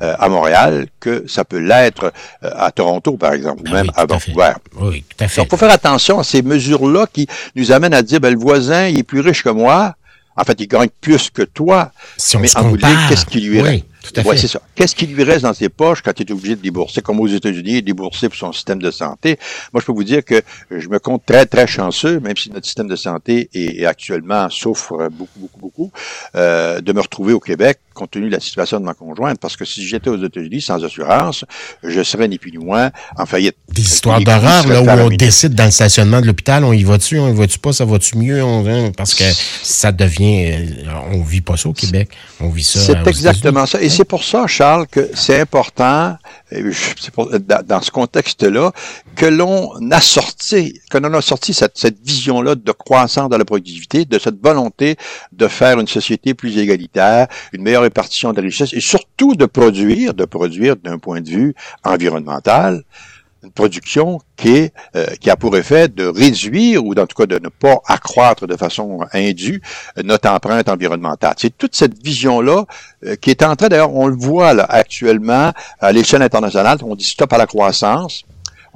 à 0.00 0.28
Montréal 0.28 0.86
que 1.00 1.24
ça 1.28 1.44
peut 1.44 1.58
l'être 1.58 2.12
euh, 2.42 2.50
à 2.56 2.70
Toronto, 2.72 3.16
par 3.16 3.32
exemple, 3.32 3.62
ou 3.62 3.66
Ah 3.68 3.74
même 3.74 3.86
oui, 3.86 3.92
à. 3.96 4.06
Vancouver. 4.06 4.52
Oui, 4.80 5.04
tout 5.08 5.24
à 5.24 5.28
fait. 5.28 5.40
Donc, 5.40 5.46
il 5.46 5.50
faut 5.50 5.56
faire 5.56 5.70
attention 5.70 6.18
à 6.18 6.24
ces 6.24 6.42
mesures-là 6.42 7.06
qui 7.12 7.26
nous 7.54 7.72
amènent 7.72 7.94
à 7.94 8.02
dire, 8.02 8.20
ben, 8.20 8.32
le 8.32 8.38
voisin, 8.38 8.88
il 8.88 8.98
est 8.98 9.02
plus 9.04 9.20
riche 9.20 9.42
que 9.42 9.50
moi. 9.50 9.94
En 10.36 10.42
fait, 10.44 10.60
il 10.60 10.66
gagne 10.66 10.88
plus 11.00 11.30
que 11.30 11.42
toi. 11.42 11.92
si 12.16 12.36
on 12.36 12.40
mais 12.40 12.48
se 12.48 12.58
en 12.58 12.70
compare, 12.70 13.08
qu'est-ce 13.08 13.24
qui 13.26 13.40
lui 13.40 13.62
oui, 13.62 13.84
tout 14.04 14.20
à 14.20 14.22
Ouais, 14.22 14.36
c'est 14.36 14.48
ça. 14.48 14.60
Qu'est-ce 14.74 14.94
qui 14.94 15.06
lui 15.06 15.22
reste 15.24 15.42
dans 15.42 15.54
ses 15.54 15.68
poches 15.68 16.02
quand 16.02 16.12
il 16.20 16.28
est 16.28 16.32
obligé 16.32 16.54
de 16.56 16.60
débourser, 16.60 17.00
comme 17.02 17.20
aux 17.20 17.26
États-Unis, 17.26 17.82
débourser 17.82 18.28
pour 18.28 18.36
son 18.38 18.52
système 18.52 18.80
de 18.80 18.90
santé? 18.90 19.38
Moi, 19.72 19.80
je 19.80 19.86
peux 19.86 19.92
vous 19.92 20.04
dire 20.04 20.24
que 20.24 20.42
je 20.70 20.88
me 20.88 20.98
compte 20.98 21.24
très, 21.26 21.46
très 21.46 21.66
chanceux, 21.66 22.20
même 22.20 22.36
si 22.36 22.50
notre 22.50 22.66
système 22.66 22.88
de 22.88 22.96
santé 22.96 23.48
est, 23.54 23.80
est 23.82 23.86
actuellement 23.86 24.48
souffre 24.50 25.08
beaucoup, 25.10 25.38
beaucoup, 25.40 25.60
beaucoup, 25.60 25.92
euh, 26.36 26.80
de 26.80 26.92
me 26.92 27.00
retrouver 27.00 27.32
au 27.32 27.40
Québec, 27.40 27.78
compte 27.94 28.10
tenu 28.10 28.26
de 28.26 28.32
la 28.32 28.40
situation 28.40 28.78
de 28.80 28.84
ma 28.84 28.94
conjointe, 28.94 29.38
parce 29.40 29.56
que 29.56 29.64
si 29.64 29.86
j'étais 29.86 30.10
aux 30.10 30.22
États-Unis 30.22 30.60
sans 30.60 30.84
assurance, 30.84 31.44
je 31.82 32.02
serais 32.02 32.26
ni 32.28 32.38
plus 32.38 32.50
ni 32.50 32.58
moins 32.58 32.90
en 33.16 33.24
faillite. 33.26 33.56
Des 33.72 33.82
histoires 33.82 34.20
d'horreur, 34.20 34.66
là, 34.66 34.82
où 34.82 34.88
on 34.88 35.08
décide 35.08 35.54
dans 35.54 35.64
le 35.66 35.70
stationnement 35.70 36.20
de 36.20 36.26
l'hôpital, 36.26 36.64
on 36.64 36.72
y 36.72 36.82
va-tu, 36.82 37.18
on 37.20 37.28
y 37.32 37.36
va-tu 37.36 37.58
pas, 37.58 37.72
ça 37.72 37.84
va-tu 37.84 38.18
mieux, 38.18 38.42
on- 38.42 38.66
hein, 38.66 38.90
parce 38.96 39.14
que 39.14 39.24
ça 39.62 39.92
devient, 39.92 40.50
euh, 40.52 40.90
on 41.12 41.22
vit 41.22 41.40
pas 41.40 41.56
ça 41.56 41.68
au 41.68 41.72
Québec, 41.72 42.08
on 42.40 42.48
vit 42.48 42.64
ça. 42.64 42.80
C'est 42.80 43.06
exactement 43.06 43.64
ça. 43.66 43.80
Et 43.80 43.88
c'est 43.94 44.04
pour 44.04 44.24
ça, 44.24 44.48
Charles, 44.48 44.88
que 44.88 45.10
c'est 45.14 45.40
important, 45.40 46.16
dans, 47.64 47.80
ce 47.80 47.92
contexte-là, 47.92 48.72
que 49.14 49.26
l'on 49.26 49.70
a 49.92 50.00
sorti, 50.00 50.80
que 50.90 50.98
l'on 50.98 51.14
a 51.14 51.22
sorti 51.22 51.54
cette, 51.54 51.78
cette 51.78 52.04
vision-là 52.04 52.56
de 52.56 52.72
croissance 52.72 53.28
dans 53.28 53.38
la 53.38 53.44
productivité, 53.44 54.04
de 54.04 54.18
cette 54.18 54.42
volonté 54.42 54.96
de 55.30 55.46
faire 55.46 55.78
une 55.78 55.86
société 55.86 56.34
plus 56.34 56.58
égalitaire, 56.58 57.28
une 57.52 57.62
meilleure 57.62 57.82
répartition 57.82 58.32
des 58.32 58.40
richesses 58.40 58.72
et 58.72 58.80
surtout 58.80 59.36
de 59.36 59.46
produire, 59.46 60.12
de 60.12 60.24
produire 60.24 60.74
d'un 60.76 60.98
point 60.98 61.20
de 61.20 61.28
vue 61.28 61.54
environnemental, 61.84 62.82
une 63.44 63.52
production 63.52 64.20
qui, 64.36 64.56
est, 64.56 64.72
euh, 64.96 65.06
qui 65.20 65.30
a 65.30 65.36
pour 65.36 65.56
effet 65.56 65.88
de 65.88 66.06
réduire 66.06 66.84
ou 66.84 66.92
en 66.94 67.06
tout 67.06 67.16
cas 67.16 67.26
de 67.26 67.38
ne 67.38 67.48
pas 67.48 67.80
accroître 67.86 68.46
de 68.46 68.56
façon 68.56 69.00
indue 69.12 69.62
euh, 69.98 70.02
notre 70.02 70.28
empreinte 70.30 70.68
environnementale. 70.68 71.34
C'est 71.36 71.56
toute 71.56 71.76
cette 71.76 72.02
vision-là 72.02 72.64
euh, 73.06 73.16
qui 73.16 73.30
est 73.30 73.42
en 73.42 73.54
train, 73.54 73.68
d'ailleurs, 73.68 73.94
on 73.94 74.06
le 74.08 74.16
voit 74.16 74.54
là, 74.54 74.64
actuellement 74.68 75.52
à 75.80 75.92
l'échelle 75.92 76.22
internationale, 76.22 76.78
on 76.82 76.94
dit 76.96 77.04
stop 77.04 77.32
à 77.32 77.38
la 77.38 77.46
croissance. 77.46 78.24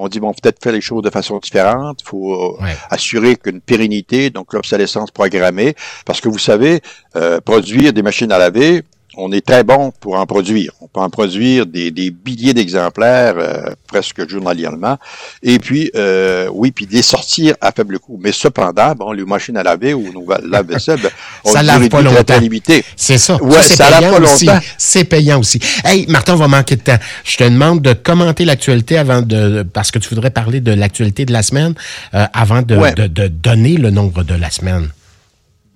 On 0.00 0.06
dit, 0.06 0.20
bon, 0.20 0.32
peut-être 0.32 0.62
faire 0.62 0.72
les 0.72 0.80
choses 0.80 1.02
de 1.02 1.10
façon 1.10 1.38
différente. 1.38 1.98
Il 2.02 2.08
faut 2.08 2.32
euh, 2.32 2.62
Ouais. 2.62 2.76
assurer 2.88 3.34
qu'une 3.34 3.60
pérennité, 3.60 4.30
donc 4.30 4.52
l'obsolescence 4.52 5.10
programmée, 5.10 5.74
parce 6.06 6.20
que 6.20 6.28
vous 6.28 6.38
savez, 6.38 6.80
euh, 7.16 7.40
produire 7.40 7.92
des 7.92 8.02
machines 8.02 8.30
à 8.30 8.38
laver, 8.38 8.84
on 9.20 9.32
est 9.32 9.44
très 9.44 9.64
bon 9.64 9.92
pour 10.00 10.14
en 10.14 10.24
produire. 10.26 10.72
On 10.80 10.86
peut 10.86 11.00
en 11.00 11.10
produire 11.10 11.66
des, 11.66 11.90
des 11.90 12.14
milliers 12.24 12.54
d'exemplaires 12.54 13.34
euh, 13.36 13.70
presque 13.88 14.28
journalièrement. 14.28 14.96
Et 15.42 15.58
puis, 15.58 15.90
euh, 15.96 16.48
oui, 16.52 16.70
puis 16.70 16.86
les 16.90 17.02
sortir 17.02 17.54
à 17.60 17.72
faible 17.72 17.98
coût. 17.98 18.18
Mais 18.22 18.30
cependant, 18.30 18.92
bon, 18.94 19.10
les 19.12 19.24
machines 19.24 19.56
à 19.56 19.64
laver 19.64 19.92
ou 19.92 20.12
nos 20.12 20.24
lave-vaisselle, 20.48 21.00
ben, 21.02 21.10
ont 21.44 21.52
Ça 21.52 21.62
lave 21.64 21.88
pas 21.88 22.00
longtemps. 22.00 22.22
très 22.24 22.40
limitée. 22.40 22.84
C'est 22.96 23.18
ça. 23.18 23.42
Ouais, 23.42 23.60
ça 23.62 23.90
lave 23.90 24.00
payant 24.00 24.12
pas 24.12 24.20
aussi. 24.22 24.46
longtemps. 24.46 24.60
C'est 24.78 25.04
payant 25.04 25.40
aussi. 25.40 25.58
Hey, 25.84 26.06
Martin, 26.08 26.34
on 26.34 26.36
va 26.36 26.48
manquer 26.48 26.76
de 26.76 26.82
temps. 26.82 26.98
Je 27.24 27.36
te 27.36 27.44
demande 27.44 27.82
de 27.82 27.92
commenter 27.94 28.44
l'actualité 28.44 28.98
avant 28.98 29.22
de, 29.22 29.64
parce 29.64 29.90
que 29.90 29.98
tu 29.98 30.08
voudrais 30.10 30.30
parler 30.30 30.60
de 30.60 30.72
l'actualité 30.72 31.24
de 31.26 31.32
la 31.32 31.42
semaine, 31.42 31.74
euh, 32.14 32.24
avant 32.32 32.62
de, 32.62 32.76
Ouais. 32.76 32.94
de, 32.94 33.08
de 33.08 33.26
donner 33.26 33.76
le 33.76 33.90
nombre 33.90 34.22
de 34.22 34.34
la 34.34 34.50
semaine. 34.50 34.88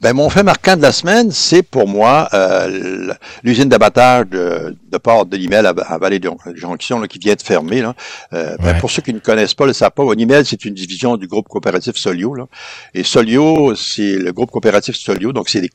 Ben, 0.03 0.15
mon 0.15 0.29
fait 0.29 0.43
marquant 0.43 0.77
de 0.77 0.83
la 0.83 0.91
semaine, 0.91 1.31
c'est 1.31 1.63
pour 1.63 1.87
moi 1.87 2.29
euh, 2.35 3.15
l'usine 3.45 3.69
d'abattage 3.69 4.27
de, 4.31 4.77
de 4.91 4.99
porc 4.99 5.27
de 5.27 5.37
Limel 5.37 5.65
à, 5.65 5.69
à 5.71 5.97
Vallée 5.99 6.19
de 6.19 6.29
Jonction 6.57 6.99
là, 6.99 7.07
qui 7.07 7.21
vient 7.21 7.35
de 7.37 7.41
fermer. 7.41 7.83
Là. 7.83 7.95
Euh, 8.33 8.57
ben, 8.59 8.73
Ouais. 8.73 8.79
pour 8.81 8.91
ceux 8.91 9.01
qui 9.01 9.15
ne 9.15 9.21
connaissent 9.21 9.55
pas, 9.55 9.65
le 9.65 9.73
pas, 9.91 10.15
Limel, 10.15 10.45
c'est 10.45 10.65
une 10.65 10.75
division 10.75 11.17
du 11.17 11.29
groupe 11.29 11.47
coopératif 11.47 11.95
Solio. 11.97 12.35
Là. 12.35 12.47
Et 12.95 13.05
Solio, 13.05 13.77
c'est 13.77 14.17
le 14.17 14.33
groupe 14.33 14.51
coopératif 14.51 14.97
Solio, 14.97 15.33
donc 15.33 15.49
c'est 15.49 15.61
des, 15.61 15.71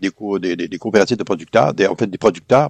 des, 0.00 0.10
co- 0.10 0.38
des, 0.38 0.56
des- 0.56 0.68
des 0.68 0.78
coopératives 0.78 1.16
de 1.16 1.24
producteurs, 1.24 1.72
des, 1.72 1.86
en 1.86 1.96
fait 1.96 2.06
des 2.06 2.18
producteurs. 2.18 2.68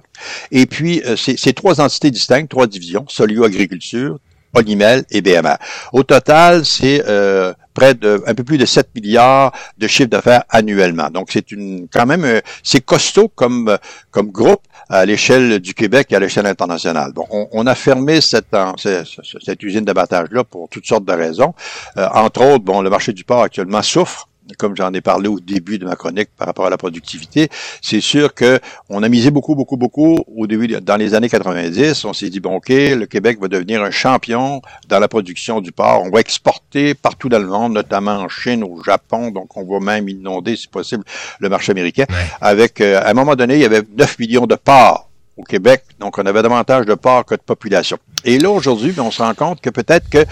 Et 0.49 0.65
puis, 0.65 1.01
euh, 1.05 1.17
c'est 1.17 1.53
trois 1.53 1.81
entités 1.81 2.09
distinctes, 2.09 2.49
trois 2.49 2.67
divisions, 2.67 3.03
Solio 3.09 3.43
Agriculture, 3.43 4.17
Olimel 4.53 5.03
et 5.11 5.21
BMR. 5.21 5.55
Au 5.93 6.03
total, 6.03 6.65
c'est 6.65 7.03
euh, 7.07 7.53
près 7.73 7.93
de 7.93 8.21
un 8.27 8.33
peu 8.33 8.43
plus 8.43 8.57
de 8.57 8.65
7 8.65 8.89
milliards 8.95 9.51
de 9.77 9.87
chiffre 9.87 10.09
d'affaires 10.09 10.43
annuellement. 10.49 11.09
Donc 11.09 11.29
c'est 11.31 11.51
une 11.51 11.87
quand 11.91 12.05
même 12.05 12.25
euh, 12.25 12.41
c'est 12.63 12.81
costaud 12.81 13.29
comme 13.29 13.69
euh, 13.69 13.77
comme 14.11 14.29
groupe 14.31 14.61
à 14.89 15.05
l'échelle 15.05 15.59
du 15.59 15.73
Québec 15.73 16.07
et 16.11 16.15
à 16.15 16.19
l'échelle 16.19 16.45
internationale. 16.47 17.11
Bon, 17.13 17.25
on, 17.53 17.65
a 17.65 17.75
fermé 17.75 18.19
cette, 18.19 18.53
en- 18.53 18.75
ce- 18.77 19.03
ce- 19.05 19.37
cette 19.39 19.63
usine 19.63 19.85
d'abattage 19.85 20.27
là 20.31 20.43
pour 20.43 20.67
toutes 20.69 20.85
sortes 20.85 21.05
de 21.05 21.13
raisons. 21.13 21.53
Entre 21.95 22.41
autres, 22.41 22.63
bon, 22.65 22.81
le 22.81 22.89
marché 22.89 23.13
du 23.13 23.23
porc 23.23 23.43
actuellement 23.43 23.81
souffre 23.81 24.27
comme 24.57 24.75
j'en 24.75 24.93
ai 24.93 25.01
parlé 25.01 25.27
au 25.27 25.39
début 25.39 25.79
de 25.79 25.85
ma 25.85 25.95
chronique 25.95 26.29
par 26.37 26.47
rapport 26.47 26.65
à 26.65 26.69
la 26.69 26.77
productivité, 26.77 27.49
c'est 27.81 28.01
sûr 28.01 28.33
que 28.33 28.59
on 28.89 29.03
a 29.03 29.09
misé 29.09 29.31
beaucoup, 29.31 29.55
beaucoup, 29.55 29.77
beaucoup 29.77 30.23
au 30.35 30.47
début, 30.47 30.67
dans 30.67 30.97
les 30.97 31.13
années 31.13 31.29
90. 31.29 32.05
On 32.05 32.13
s'est 32.13 32.29
dit, 32.29 32.39
bon, 32.39 32.55
OK, 32.55 32.69
le 32.69 33.05
Québec 33.05 33.39
va 33.41 33.47
devenir 33.47 33.83
un 33.83 33.91
champion 33.91 34.61
dans 34.87 34.99
la 34.99 35.07
production 35.07 35.61
du 35.61 35.71
porc. 35.71 36.03
On 36.05 36.09
va 36.09 36.19
exporter 36.19 36.93
partout 36.93 37.29
dans 37.29 37.39
le 37.39 37.47
monde, 37.47 37.73
notamment 37.73 38.17
en 38.17 38.29
Chine, 38.29 38.63
au 38.63 38.81
Japon. 38.83 39.31
Donc, 39.31 39.55
on 39.57 39.63
va 39.63 39.79
même 39.79 40.09
inonder, 40.09 40.55
si 40.55 40.67
possible, 40.67 41.03
le 41.39 41.49
marché 41.49 41.71
américain. 41.71 42.05
Avec, 42.39 42.81
euh, 42.81 43.01
à 43.01 43.09
un 43.09 43.13
moment 43.13 43.35
donné, 43.35 43.55
il 43.55 43.61
y 43.61 43.65
avait 43.65 43.83
9 43.97 44.19
millions 44.19 44.47
de 44.47 44.55
porcs 44.55 45.10
Québec. 45.41 45.83
Donc, 45.99 46.17
on 46.17 46.25
avait 46.25 46.41
davantage 46.41 46.85
de 46.85 46.93
porcs 46.93 47.25
que 47.25 47.35
de 47.35 47.41
population. 47.41 47.97
Et 48.23 48.39
là, 48.39 48.49
aujourd'hui, 48.49 48.91
ben, 48.91 49.03
on 49.03 49.11
se 49.11 49.21
rend 49.21 49.33
compte 49.33 49.61
que 49.61 49.69
peut-être 49.69 50.09
que 50.09 50.25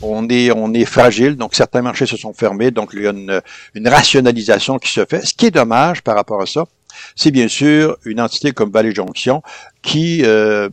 on 0.00 0.28
est, 0.28 0.50
on 0.52 0.72
est 0.74 0.84
fragile. 0.84 1.36
Donc, 1.36 1.54
certains 1.54 1.82
marchés 1.82 2.06
se 2.06 2.16
sont 2.16 2.32
fermés. 2.32 2.70
Donc, 2.70 2.90
il 2.92 3.02
y 3.02 3.06
a 3.06 3.10
une, 3.10 3.40
une 3.74 3.88
rationalisation 3.88 4.78
qui 4.78 4.92
se 4.92 5.04
fait. 5.04 5.24
Ce 5.24 5.34
qui 5.34 5.46
est 5.46 5.50
dommage 5.50 6.02
par 6.02 6.14
rapport 6.14 6.40
à 6.40 6.46
ça, 6.46 6.64
c'est 7.16 7.30
bien 7.30 7.48
sûr 7.48 7.96
une 8.04 8.20
entité 8.20 8.52
comme 8.52 8.70
Valley 8.70 8.94
Jonction 8.94 9.42
qui 9.82 10.22
euh, 10.24 10.68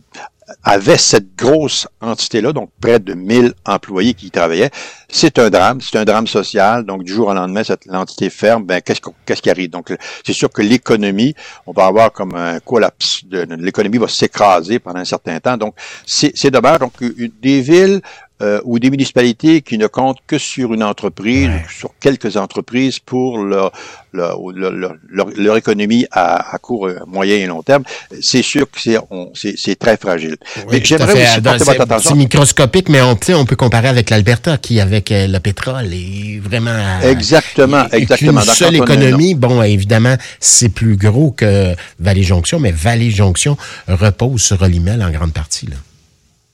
avait 0.64 0.98
cette 0.98 1.36
grosse 1.36 1.88
entité-là, 2.02 2.54
donc 2.54 2.70
près 2.82 3.00
de 3.00 3.14
1000 3.14 3.54
employés 3.66 4.14
qui 4.14 4.28
y 4.28 4.32
travaillaient. 4.32 4.72
C'est 5.10 5.40
un 5.40 5.50
drame, 5.50 5.82
c'est 5.82 5.98
un 5.98 6.06
drame 6.06 6.28
social. 6.28 6.84
Donc, 6.84 7.04
du 7.04 7.14
jour 7.14 7.28
au 7.28 7.34
lendemain, 7.34 7.64
cette 7.64 7.86
l'entité 7.86 8.30
ferme, 8.30 8.64
ben, 8.64 8.82
qu'est-ce, 8.82 9.02
qu'est-ce 9.26 9.42
qui 9.42 9.50
arrive? 9.50 9.70
Donc, 9.70 9.96
c'est 10.26 10.34
sûr 10.34 10.52
que 10.52 10.62
l'économie, 10.62 11.34
on 11.66 11.72
va 11.72 11.86
avoir 11.86 12.12
comme 12.12 12.36
un 12.36 12.60
collapse. 12.60 13.26
De, 13.26 13.48
l'économie 13.58 13.98
va 13.98 14.08
s'écraser 14.08 14.80
pendant 14.80 15.00
un 15.00 15.06
certain 15.06 15.40
temps. 15.40 15.58
Donc, 15.58 15.76
c'est, 16.06 16.32
c'est 16.36 16.52
dommage. 16.52 16.80
Donc, 16.80 16.94
des 17.42 17.62
villes 17.62 18.02
euh, 18.42 18.62
ou 18.64 18.80
des 18.80 18.90
municipalités 18.90 19.62
qui 19.62 19.78
ne 19.78 19.88
comptent 19.88 20.20
que 20.28 20.38
sur 20.38 20.74
une 20.74 20.84
entreprise 20.84 21.48
Ouais. 21.48 21.66
sur 21.78 21.92
quelques 22.00 22.38
entreprises 22.38 23.00
pour 23.00 23.40
leur, 23.44 23.72
leur, 24.14 24.40
leur, 24.54 24.94
leur- 25.38 25.58
économie 25.58 26.06
à, 26.12 26.54
à 26.56 26.58
court, 26.58 26.88
euh, 26.88 27.00
moyen 27.08 27.36
et 27.36 27.46
long 27.48 27.62
terme, 27.64 27.84
c'est 28.22 28.42
sûr 28.42 28.70
que 28.72 28.80
c'est, 28.80 28.98
on, 29.10 29.32
c'est, 29.34 29.56
c'est 29.58 29.76
très 29.78 29.98
fragile. 29.98 30.38
Oui, 30.58 30.64
Mais 30.72 30.82
j'aimerais 30.84 31.14
aussi 31.14 31.42
porter 31.42 31.60
c'est- 31.60 31.66
votre 31.66 31.82
attention. 31.82 32.10
C'est 32.12 32.16
microscopique, 32.16 32.90
mais 32.90 33.02
on, 33.02 33.18
on 33.36 33.46
peut 33.46 33.56
comparer 33.56 33.88
avec 33.90 34.10
l'Alberta 34.10 34.58
qui, 34.58 34.80
avec 34.80 35.12
euh, 35.12 35.28
le 35.28 35.40
pétrole, 35.40 35.94
est 35.94 36.40
vraiment. 36.40 36.72
à- 36.72 37.06
Exactement, 37.08 37.86
et- 37.92 37.98
exactement. 37.98 38.42
Dans 38.42 38.54
seule 38.54 38.76
économie, 38.76 39.36
bon, 39.36 39.62
évidemment, 39.64 40.16
c'est 40.40 40.70
plus 40.70 40.96
gros 40.96 41.32
que 41.32 41.76
Vallée-Jonction, 42.00 42.60
mais 42.60 42.72
Vallée-Jonction 42.72 43.58
repose 43.88 44.42
sur 44.42 44.62
Olimel 44.62 45.04
en 45.04 45.10
grande 45.12 45.34
partie. 45.34 45.66
Là. 45.68 45.76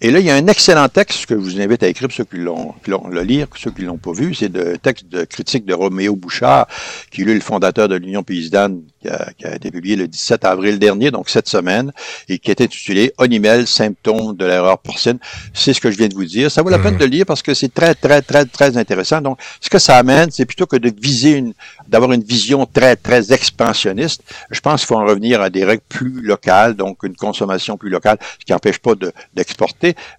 Et 0.01 0.11
là, 0.11 0.19
il 0.19 0.25
y 0.25 0.29
a 0.29 0.35
un 0.35 0.47
excellent 0.47 0.89
texte 0.89 1.25
que 1.25 1.35
je 1.35 1.39
vous 1.39 1.61
invite 1.61 1.81
à 1.81 1.87
écrire 1.87 2.09
pour 2.09 2.17
ceux 2.17 2.25
qui 2.25 2.35
l'ont, 2.35 2.73
qui 2.83 2.91
l'ont 2.91 3.07
le 3.07 3.21
lire, 3.21 3.47
ceux 3.55 3.71
qui 3.71 3.83
l'ont 3.83 3.97
pas 3.97 4.11
vu. 4.11 4.35
C'est 4.35 4.53
le 4.53 4.77
texte 4.77 5.07
de 5.07 5.23
critique 5.23 5.65
de 5.65 5.73
Roméo 5.73 6.17
Bouchard, 6.17 6.67
qui 7.11 7.21
est 7.21 7.23
lui, 7.23 7.33
le 7.33 7.39
fondateur 7.39 7.87
de 7.87 7.95
l'Union 7.95 8.21
paysanne, 8.21 8.81
qui 9.01 9.07
a, 9.07 9.29
qui 9.37 9.45
a 9.45 9.55
été 9.55 9.71
publié 9.71 9.95
le 9.95 10.09
17 10.09 10.43
avril 10.43 10.79
dernier, 10.79 11.11
donc 11.11 11.29
cette 11.29 11.47
semaine, 11.47 11.93
et 12.27 12.39
qui 12.39 12.51
est 12.51 12.59
intitulé 12.59 13.13
Onimel, 13.17 13.67
symptômes 13.67 14.35
de 14.35 14.43
l'erreur 14.43 14.79
porcine. 14.79 15.17
C'est 15.53 15.73
ce 15.73 15.79
que 15.79 15.89
je 15.89 15.97
viens 15.97 16.09
de 16.09 16.13
vous 16.13 16.25
dire. 16.25 16.51
Ça 16.51 16.61
vaut 16.61 16.69
la 16.69 16.79
peine 16.79 16.97
de 16.97 17.05
le 17.05 17.09
lire 17.09 17.25
parce 17.25 17.41
que 17.41 17.53
c'est 17.53 17.73
très, 17.73 17.95
très, 17.95 18.21
très, 18.21 18.43
très 18.45 18.75
intéressant. 18.75 19.21
Donc, 19.21 19.39
ce 19.61 19.69
que 19.69 19.79
ça 19.79 19.95
amène, 19.95 20.29
c'est 20.29 20.45
plutôt 20.45 20.65
que 20.65 20.75
de 20.75 20.91
viser 21.01 21.37
une, 21.37 21.53
d'avoir 21.87 22.11
une 22.11 22.23
vision 22.23 22.65
très, 22.65 22.97
très 22.97 23.31
expansionniste. 23.31 24.23
Je 24.51 24.59
pense 24.59 24.81
qu'il 24.81 24.87
faut 24.87 24.97
en 24.97 25.05
revenir 25.05 25.39
à 25.39 25.49
des 25.49 25.63
règles 25.63 25.83
plus 25.87 26.21
locales, 26.21 26.75
donc 26.75 27.03
une 27.03 27.15
consommation 27.15 27.77
plus 27.77 27.89
locale, 27.89 28.17
ce 28.39 28.45
qui 28.45 28.51
n'empêche 28.51 28.79
pas 28.79 28.95
de, 28.95 29.13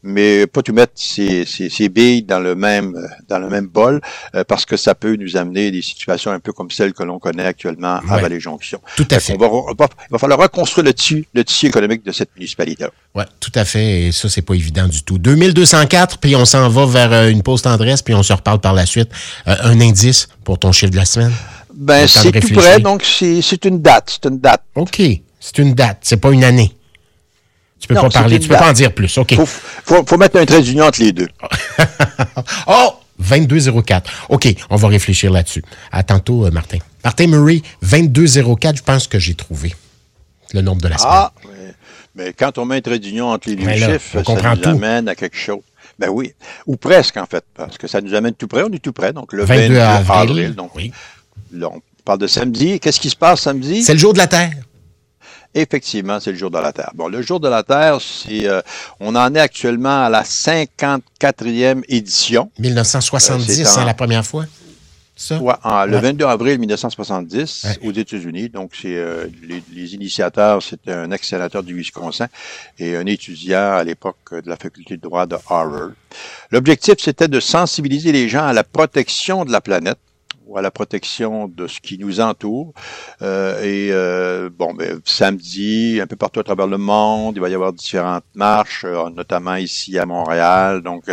mais 0.02 0.46
pas 0.46 0.62
tout 0.62 0.72
mettre 0.72 0.92
ses, 0.94 1.44
ses, 1.46 1.68
ses 1.70 1.88
billes 1.88 2.22
dans 2.22 2.38
le 2.38 2.54
même, 2.54 2.94
dans 3.28 3.38
le 3.38 3.48
même 3.48 3.66
bol, 3.66 4.00
euh, 4.34 4.44
parce 4.44 4.64
que 4.66 4.76
ça 4.76 4.94
peut 4.94 5.16
nous 5.16 5.36
amener 5.36 5.70
des 5.70 5.82
situations 5.82 6.30
un 6.30 6.38
peu 6.40 6.52
comme 6.52 6.70
celles 6.70 6.92
que 6.92 7.02
l'on 7.02 7.18
connaît 7.18 7.46
actuellement 7.46 8.00
à. 8.08 8.18
Vallée-Jonction. 8.20 8.80
Tout 8.96 9.08
à 9.10 9.18
fait. 9.20 9.34
On 9.34 9.38
va, 9.38 9.46
on 9.48 9.74
va- 9.78 9.88
il 10.08 10.12
va 10.12 10.18
falloir 10.18 10.38
reconstruire 10.38 10.84
le 10.84 10.92
tissu, 10.94 11.26
le 11.34 11.44
tissu 11.44 11.66
économique 11.66 12.04
de 12.04 12.12
cette 12.12 12.30
municipalité. 12.36 12.86
Oui, 13.14 13.24
tout 13.40 13.52
à 13.54 13.64
fait. 13.64 14.02
Et 14.02 14.12
ça, 14.12 14.28
c'est 14.28 14.42
pas 14.42 14.54
évident 14.54 14.86
du 14.88 15.02
tout. 15.02 15.18
2204, 15.18 16.18
puis 16.18 16.36
on 16.36 16.44
s'en 16.44 16.68
va 16.68 16.86
vers 16.86 17.12
euh, 17.12 17.28
une 17.28 17.42
pause 17.42 17.62
tendresse, 17.62 18.02
puis 18.02 18.14
on 18.14 18.22
se 18.22 18.32
reparle 18.32 18.60
par 18.60 18.74
la 18.74 18.86
suite. 18.86 19.08
Euh, 19.48 19.54
un 19.62 19.80
indice 19.80 20.28
pour 20.44 20.58
ton 20.58 20.72
chiffre 20.72 20.92
de 20.92 20.96
la 20.96 21.04
semaine? 21.04 21.32
Ben, 21.74 22.06
c'est 22.06 22.32
tout 22.32 22.54
près, 22.54 22.80
donc 22.80 23.02
c'est 23.04 23.64
une 23.64 23.80
date. 23.82 24.18
C'est 24.22 24.28
une 24.30 24.38
date. 24.38 24.62
OK. 24.74 25.02
C'est 25.40 25.58
une 25.58 25.74
date. 25.74 25.98
C'est 26.02 26.16
pas 26.16 26.30
une 26.30 26.42
année. 26.44 26.72
Tu 27.78 27.88
peux 27.88 27.94
pas 27.94 28.08
parler, 28.08 28.38
tu 28.38 28.48
peux 28.48 28.56
pas 28.56 28.70
en 28.70 28.72
dire 28.72 28.92
plus. 28.92 29.18
OK. 29.18 29.34
Faut, 29.34 30.04
faut, 30.04 30.16
mettre 30.16 30.38
un 30.38 30.46
trait 30.46 30.62
d'union 30.62 30.86
entre 30.86 31.00
les 31.00 31.12
deux. 31.12 31.28
oh! 32.66 32.94
2204. 33.18 34.10
OK, 34.28 34.54
on 34.70 34.76
va 34.76 34.88
réfléchir 34.88 35.30
là-dessus. 35.32 35.62
À 35.90 36.02
tantôt, 36.02 36.46
euh, 36.46 36.50
Martin. 36.50 36.78
Martin 37.04 37.26
Murray, 37.28 37.62
2204, 37.82 38.76
je 38.76 38.82
pense 38.82 39.06
que 39.06 39.18
j'ai 39.18 39.34
trouvé 39.34 39.74
le 40.52 40.60
nombre 40.60 40.82
de 40.82 40.88
la 40.88 40.98
semaine. 40.98 41.12
Ah, 41.14 41.32
mais, 42.14 42.32
quand 42.32 42.58
on 42.58 42.64
met 42.64 42.76
un 42.76 42.80
trait 42.80 42.98
d'union 42.98 43.28
entre 43.28 43.48
les 43.48 43.56
deux 43.56 43.70
chiffres, 43.72 44.22
ça 44.22 44.54
nous 44.54 44.68
amène 44.68 45.08
à 45.08 45.14
quelque 45.14 45.36
chose. 45.36 45.60
Ben 45.98 46.08
oui, 46.10 46.34
ou 46.66 46.76
presque 46.76 47.16
en 47.16 47.24
fait, 47.24 47.44
parce 47.54 47.78
que 47.78 47.86
ça 47.86 48.02
nous 48.02 48.14
amène 48.14 48.34
tout 48.34 48.48
près, 48.48 48.62
on 48.62 48.72
est 48.72 48.82
tout 48.82 48.92
près, 48.92 49.14
donc 49.14 49.32
le 49.32 49.44
22 49.44 49.78
avril. 49.78 50.54
donc, 50.54 50.74
oui. 50.74 50.92
on 51.54 51.80
parle 52.04 52.18
de 52.18 52.26
samedi. 52.26 52.78
Qu'est-ce 52.80 53.00
qui 53.00 53.08
se 53.08 53.16
passe 53.16 53.40
samedi? 53.42 53.82
C'est 53.82 53.94
le 53.94 53.98
jour 53.98 54.12
de 54.12 54.18
la 54.18 54.26
Terre. 54.26 54.52
Effectivement, 55.56 56.20
c'est 56.20 56.32
le 56.32 56.36
jour 56.36 56.50
de 56.50 56.58
la 56.58 56.70
Terre. 56.70 56.90
Bon, 56.94 57.08
le 57.08 57.22
jour 57.22 57.40
de 57.40 57.48
la 57.48 57.62
Terre, 57.62 57.98
c'est, 57.98 58.46
euh, 58.46 58.60
on 59.00 59.16
en 59.16 59.34
est 59.34 59.40
actuellement 59.40 60.04
à 60.04 60.10
la 60.10 60.22
54e 60.22 61.82
édition. 61.88 62.50
1970, 62.58 63.64
c'est 63.64 63.84
la 63.86 63.94
première 63.94 64.26
fois? 64.26 64.44
Ça? 65.18 65.38
Ouais, 65.38 65.54
le 65.86 65.96
22 65.96 66.26
avril 66.26 66.58
1970 66.58 67.78
aux 67.82 67.92
États-Unis. 67.92 68.50
Donc, 68.50 68.72
c'est 68.78 68.96
euh, 68.96 69.28
les, 69.72 69.94
initiateurs, 69.94 70.62
c'était 70.62 70.92
un 70.92 71.10
ex-sénateur 71.10 71.62
du 71.62 71.74
Wisconsin 71.74 72.28
et 72.78 72.94
un 72.94 73.06
étudiant 73.06 73.72
à 73.72 73.82
l'époque 73.82 74.18
de 74.32 74.50
la 74.50 74.56
faculté 74.56 74.98
de 74.98 75.00
droit 75.00 75.24
de 75.24 75.36
Harvard. 75.48 75.92
L'objectif, 76.50 76.96
c'était 76.98 77.28
de 77.28 77.40
sensibiliser 77.40 78.12
les 78.12 78.28
gens 78.28 78.46
à 78.46 78.52
la 78.52 78.62
protection 78.62 79.46
de 79.46 79.52
la 79.52 79.62
planète 79.62 79.96
ou 80.46 80.56
à 80.56 80.62
la 80.62 80.70
protection 80.70 81.48
de 81.48 81.66
ce 81.66 81.80
qui 81.80 81.98
nous 81.98 82.20
entoure. 82.20 82.72
Euh, 83.22 83.62
et 83.62 83.88
euh, 83.90 84.48
bon, 84.52 84.74
ben, 84.74 85.00
samedi, 85.04 85.98
un 86.00 86.06
peu 86.06 86.16
partout 86.16 86.40
à 86.40 86.44
travers 86.44 86.66
le 86.66 86.78
monde, 86.78 87.36
il 87.36 87.40
va 87.40 87.48
y 87.48 87.54
avoir 87.54 87.72
différentes 87.72 88.24
marches, 88.34 88.84
euh, 88.84 89.10
notamment 89.10 89.56
ici 89.56 89.98
à 89.98 90.06
Montréal. 90.06 90.82
Donc, 90.82 91.04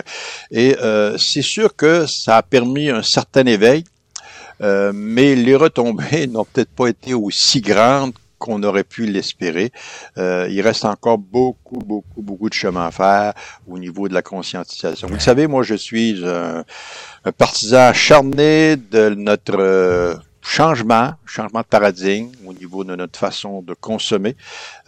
et 0.52 0.76
c'est 1.18 1.42
sûr 1.42 1.76
que 1.76 2.06
ça 2.06 2.38
a 2.38 2.44
permis 2.44 2.90
un 2.90 3.04
certain 3.04 3.46
éveil, 3.46 3.84
mais 4.60 5.36
les 5.36 5.56
retombées 5.56 6.28
n'ont 6.32 6.46
peut-être 6.46 6.72
pas 6.72 6.88
été 6.88 7.14
aussi 7.14 7.62
grandes 7.62 8.14
qu'on 8.44 8.62
aurait 8.64 8.84
pu 8.84 9.06
l'espérer. 9.06 9.72
Euh, 10.18 10.48
il 10.52 10.62
reste 10.62 10.84
encore 10.84 11.18
beaucoup, 11.18 11.80
beaucoup, 11.80 12.22
beaucoup 12.22 12.50
de 12.50 12.54
chemin 12.54 12.88
à 12.88 12.92
faire 12.92 13.34
au 13.68 13.80
niveau 13.80 14.10
de 14.10 14.14
la 14.14 14.22
conscientisation. 14.22 15.08
Vous 15.08 15.14
le 15.14 15.22
savez, 15.22 15.48
moi, 15.48 15.64
je 15.64 15.76
suis 15.76 16.22
un, 16.26 16.66
partisan 17.38 17.88
acharné 17.88 18.76
de 18.76 19.16
notre 19.16 19.58
euh, 19.58 20.16
changement, 20.42 21.14
changement 21.26 21.62
de 21.62 21.68
paradigme 21.68 22.32
au 22.46 22.54
niveau 22.54 22.84
de 22.84 22.96
notre 22.98 23.18
façon 23.18 23.62
de 23.62 23.74
consommer. 23.74 24.36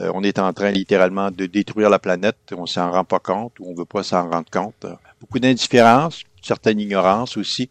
Euh, 0.01 0.11
on 0.13 0.21
est 0.21 0.37
en 0.37 0.51
train 0.51 0.71
littéralement 0.71 1.31
de 1.31 1.45
détruire 1.45 1.89
la 1.89 1.99
planète. 1.99 2.35
On 2.51 2.65
s'en 2.65 2.91
rend 2.91 3.05
pas 3.05 3.19
compte 3.19 3.53
ou 3.61 3.71
on 3.71 3.73
veut 3.73 3.85
pas 3.85 4.03
s'en 4.03 4.29
rendre 4.29 4.51
compte. 4.51 4.85
Beaucoup 5.21 5.39
d'indifférence, 5.39 6.23
certaine 6.41 6.81
ignorance 6.81 7.37
aussi. 7.37 7.69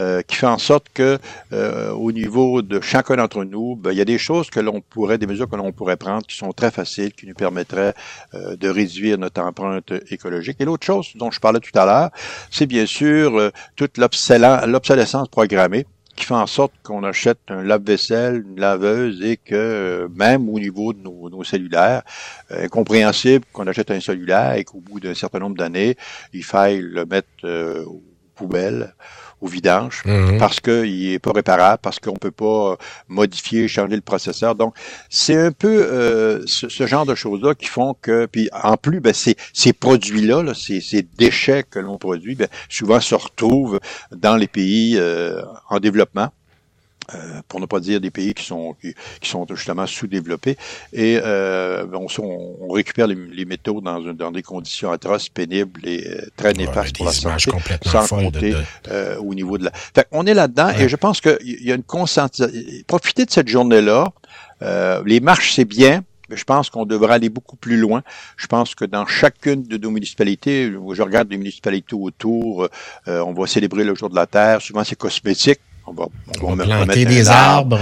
Euh, 0.00 0.22
qui 0.22 0.36
fait 0.36 0.46
en 0.46 0.56
sorte 0.56 0.86
que 0.94 1.18
euh, 1.52 1.90
au 1.90 2.10
niveau 2.10 2.62
de 2.62 2.80
chacun 2.80 3.16
d'entre 3.16 3.44
nous, 3.44 3.76
ben, 3.76 3.92
il 3.92 3.98
y 3.98 4.00
a 4.00 4.06
des 4.06 4.16
choses 4.16 4.48
que 4.48 4.58
l'on 4.58 4.80
pourrait, 4.80 5.18
des 5.18 5.26
mesures 5.26 5.46
que 5.48 5.56
l'on 5.56 5.72
pourrait 5.72 5.98
prendre 5.98 6.26
qui 6.26 6.36
sont 6.36 6.52
très 6.52 6.70
faciles, 6.70 7.12
qui 7.12 7.26
nous 7.26 7.34
permettraient 7.34 7.92
euh, 8.32 8.56
de 8.56 8.68
réduire 8.68 9.18
notre 9.18 9.42
empreinte 9.42 9.92
écologique. 10.10 10.56
Et 10.60 10.64
l'autre 10.64 10.86
chose 10.86 11.08
dont 11.16 11.30
je 11.30 11.38
parlais 11.38 11.60
tout 11.60 11.78
à 11.78 11.84
l'heure, 11.84 12.10
c'est 12.50 12.64
bien 12.64 12.86
sûr 12.86 13.50
toute 13.76 13.98
l'obsolescence 13.98 15.28
programmée 15.28 15.86
qui 16.16 16.24
fait 16.24 16.34
en 16.34 16.46
sorte 16.46 16.72
qu'on 16.82 17.04
achète 17.04 17.38
un 17.48 17.62
lave-vaisselle, 17.62 18.44
une 18.48 18.58
laveuse 18.58 19.22
et 19.22 19.36
que 19.36 20.08
même 20.14 20.48
au 20.48 20.58
niveau 20.58 20.94
de 20.94 21.00
nos, 21.00 21.28
nos 21.28 21.44
cellulaires, 21.44 22.02
incompréhensible 22.50 23.44
qu'on 23.52 23.66
achète 23.66 23.90
un 23.90 24.00
cellulaire 24.00 24.54
et 24.54 24.64
qu'au 24.64 24.80
bout 24.80 24.98
d'un 24.98 25.14
certain 25.14 25.40
nombre 25.40 25.56
d'années, 25.56 25.96
il 26.32 26.44
faille 26.44 26.80
le 26.80 27.04
mettre 27.04 27.84
aux 27.86 28.02
poubelles 28.34 28.94
au 29.40 29.46
vidange 29.46 30.02
mhm. 30.04 30.38
parce 30.38 30.60
qu'il 30.60 31.12
est 31.12 31.18
pas 31.18 31.32
réparable, 31.32 31.78
parce 31.82 31.98
qu'on 31.98 32.16
peut 32.16 32.30
pas 32.30 32.76
modifier, 33.08 33.68
changer 33.68 33.96
le 33.96 34.02
processeur. 34.02 34.54
Donc, 34.54 34.74
c'est 35.08 35.36
un 35.36 35.52
peu 35.52 35.68
euh, 35.68 36.42
ce, 36.46 36.86
genre 36.86 37.06
de 37.06 37.14
choses-là 37.14 37.54
qui 37.54 37.66
font 37.66 37.94
que, 38.00 38.26
puis 38.26 38.48
en 38.62 38.76
plus, 38.76 39.00
ben, 39.00 39.12
ces, 39.12 39.36
ces 39.52 39.72
produits-là, 39.72 40.42
là, 40.42 40.54
ces, 40.54 40.80
ces, 40.80 41.02
déchets 41.02 41.64
que 41.64 41.78
l'on 41.78 41.98
produit, 41.98 42.34
ben, 42.34 42.48
souvent 42.68 43.00
se 43.00 43.14
retrouvent 43.14 43.80
dans 44.14 44.36
les 44.36 44.48
pays 44.48 44.96
euh, 44.98 45.42
en 45.68 45.80
développement. 45.80 46.30
Euh, 47.14 47.40
pour 47.48 47.60
ne 47.60 47.66
pas 47.66 47.80
dire 47.80 48.00
des 48.00 48.10
pays 48.10 48.34
qui 48.34 48.44
sont 48.44 48.76
qui, 48.80 48.94
sont 49.28 49.46
justement 49.50 49.86
sous-développés. 49.86 50.56
Et 50.92 51.18
euh, 51.22 51.86
on, 51.92 52.06
on, 52.22 52.72
récupère 52.72 53.06
les, 53.06 53.44
métaux 53.44 53.80
dans, 53.80 54.00
dans, 54.00 54.30
des 54.30 54.42
conditions 54.42 54.92
atroces, 54.92 55.28
pénibles 55.28 55.80
et 55.86 56.06
euh, 56.06 56.26
très 56.36 56.52
néfastes 56.52 56.96
pour 56.96 57.06
la 57.06 57.12
santé, 57.12 57.50
sans 57.84 58.06
compter 58.06 58.54
euh, 58.88 59.16
au 59.18 59.34
niveau 59.34 59.58
de 59.58 59.64
la. 59.64 59.72
Fait 59.72 60.06
on 60.12 60.26
est 60.26 60.34
là-dedans 60.34 60.70
et 60.78 60.88
je 60.88 60.96
pense 60.96 61.20
qu'il 61.20 61.38
y 61.42 61.72
a 61.72 61.74
une 61.74 61.82
conscientisation. 61.82 62.56
Profiter 62.86 63.24
de 63.24 63.30
cette 63.30 63.48
journée-là. 63.48 64.12
les 65.04 65.20
marches, 65.20 65.54
c'est 65.54 65.64
bien. 65.64 66.04
Mais 66.28 66.36
je 66.36 66.44
pense 66.44 66.70
qu'on 66.70 66.86
devrait 66.86 67.14
aller 67.14 67.28
beaucoup 67.28 67.56
plus 67.56 67.76
loin. 67.76 68.04
Je 68.36 68.46
pense 68.46 68.76
que 68.76 68.84
dans 68.84 69.04
chacune 69.04 69.64
de 69.64 69.76
nos 69.76 69.90
municipalités, 69.90 70.70
je 70.70 71.02
regarde 71.02 71.28
les 71.28 71.36
municipalités 71.36 71.96
autour, 71.96 72.68
on 73.08 73.32
va 73.32 73.46
célébrer 73.48 73.82
le 73.82 73.96
jour 73.96 74.10
de 74.10 74.14
la 74.14 74.28
Terre. 74.28 74.62
Souvent, 74.62 74.84
c'est 74.84 74.94
cosmétique. 74.94 75.58
On 76.42 76.54
va, 76.54 76.64
planter 76.64 77.04
des 77.04 77.28
arbres. 77.28 77.80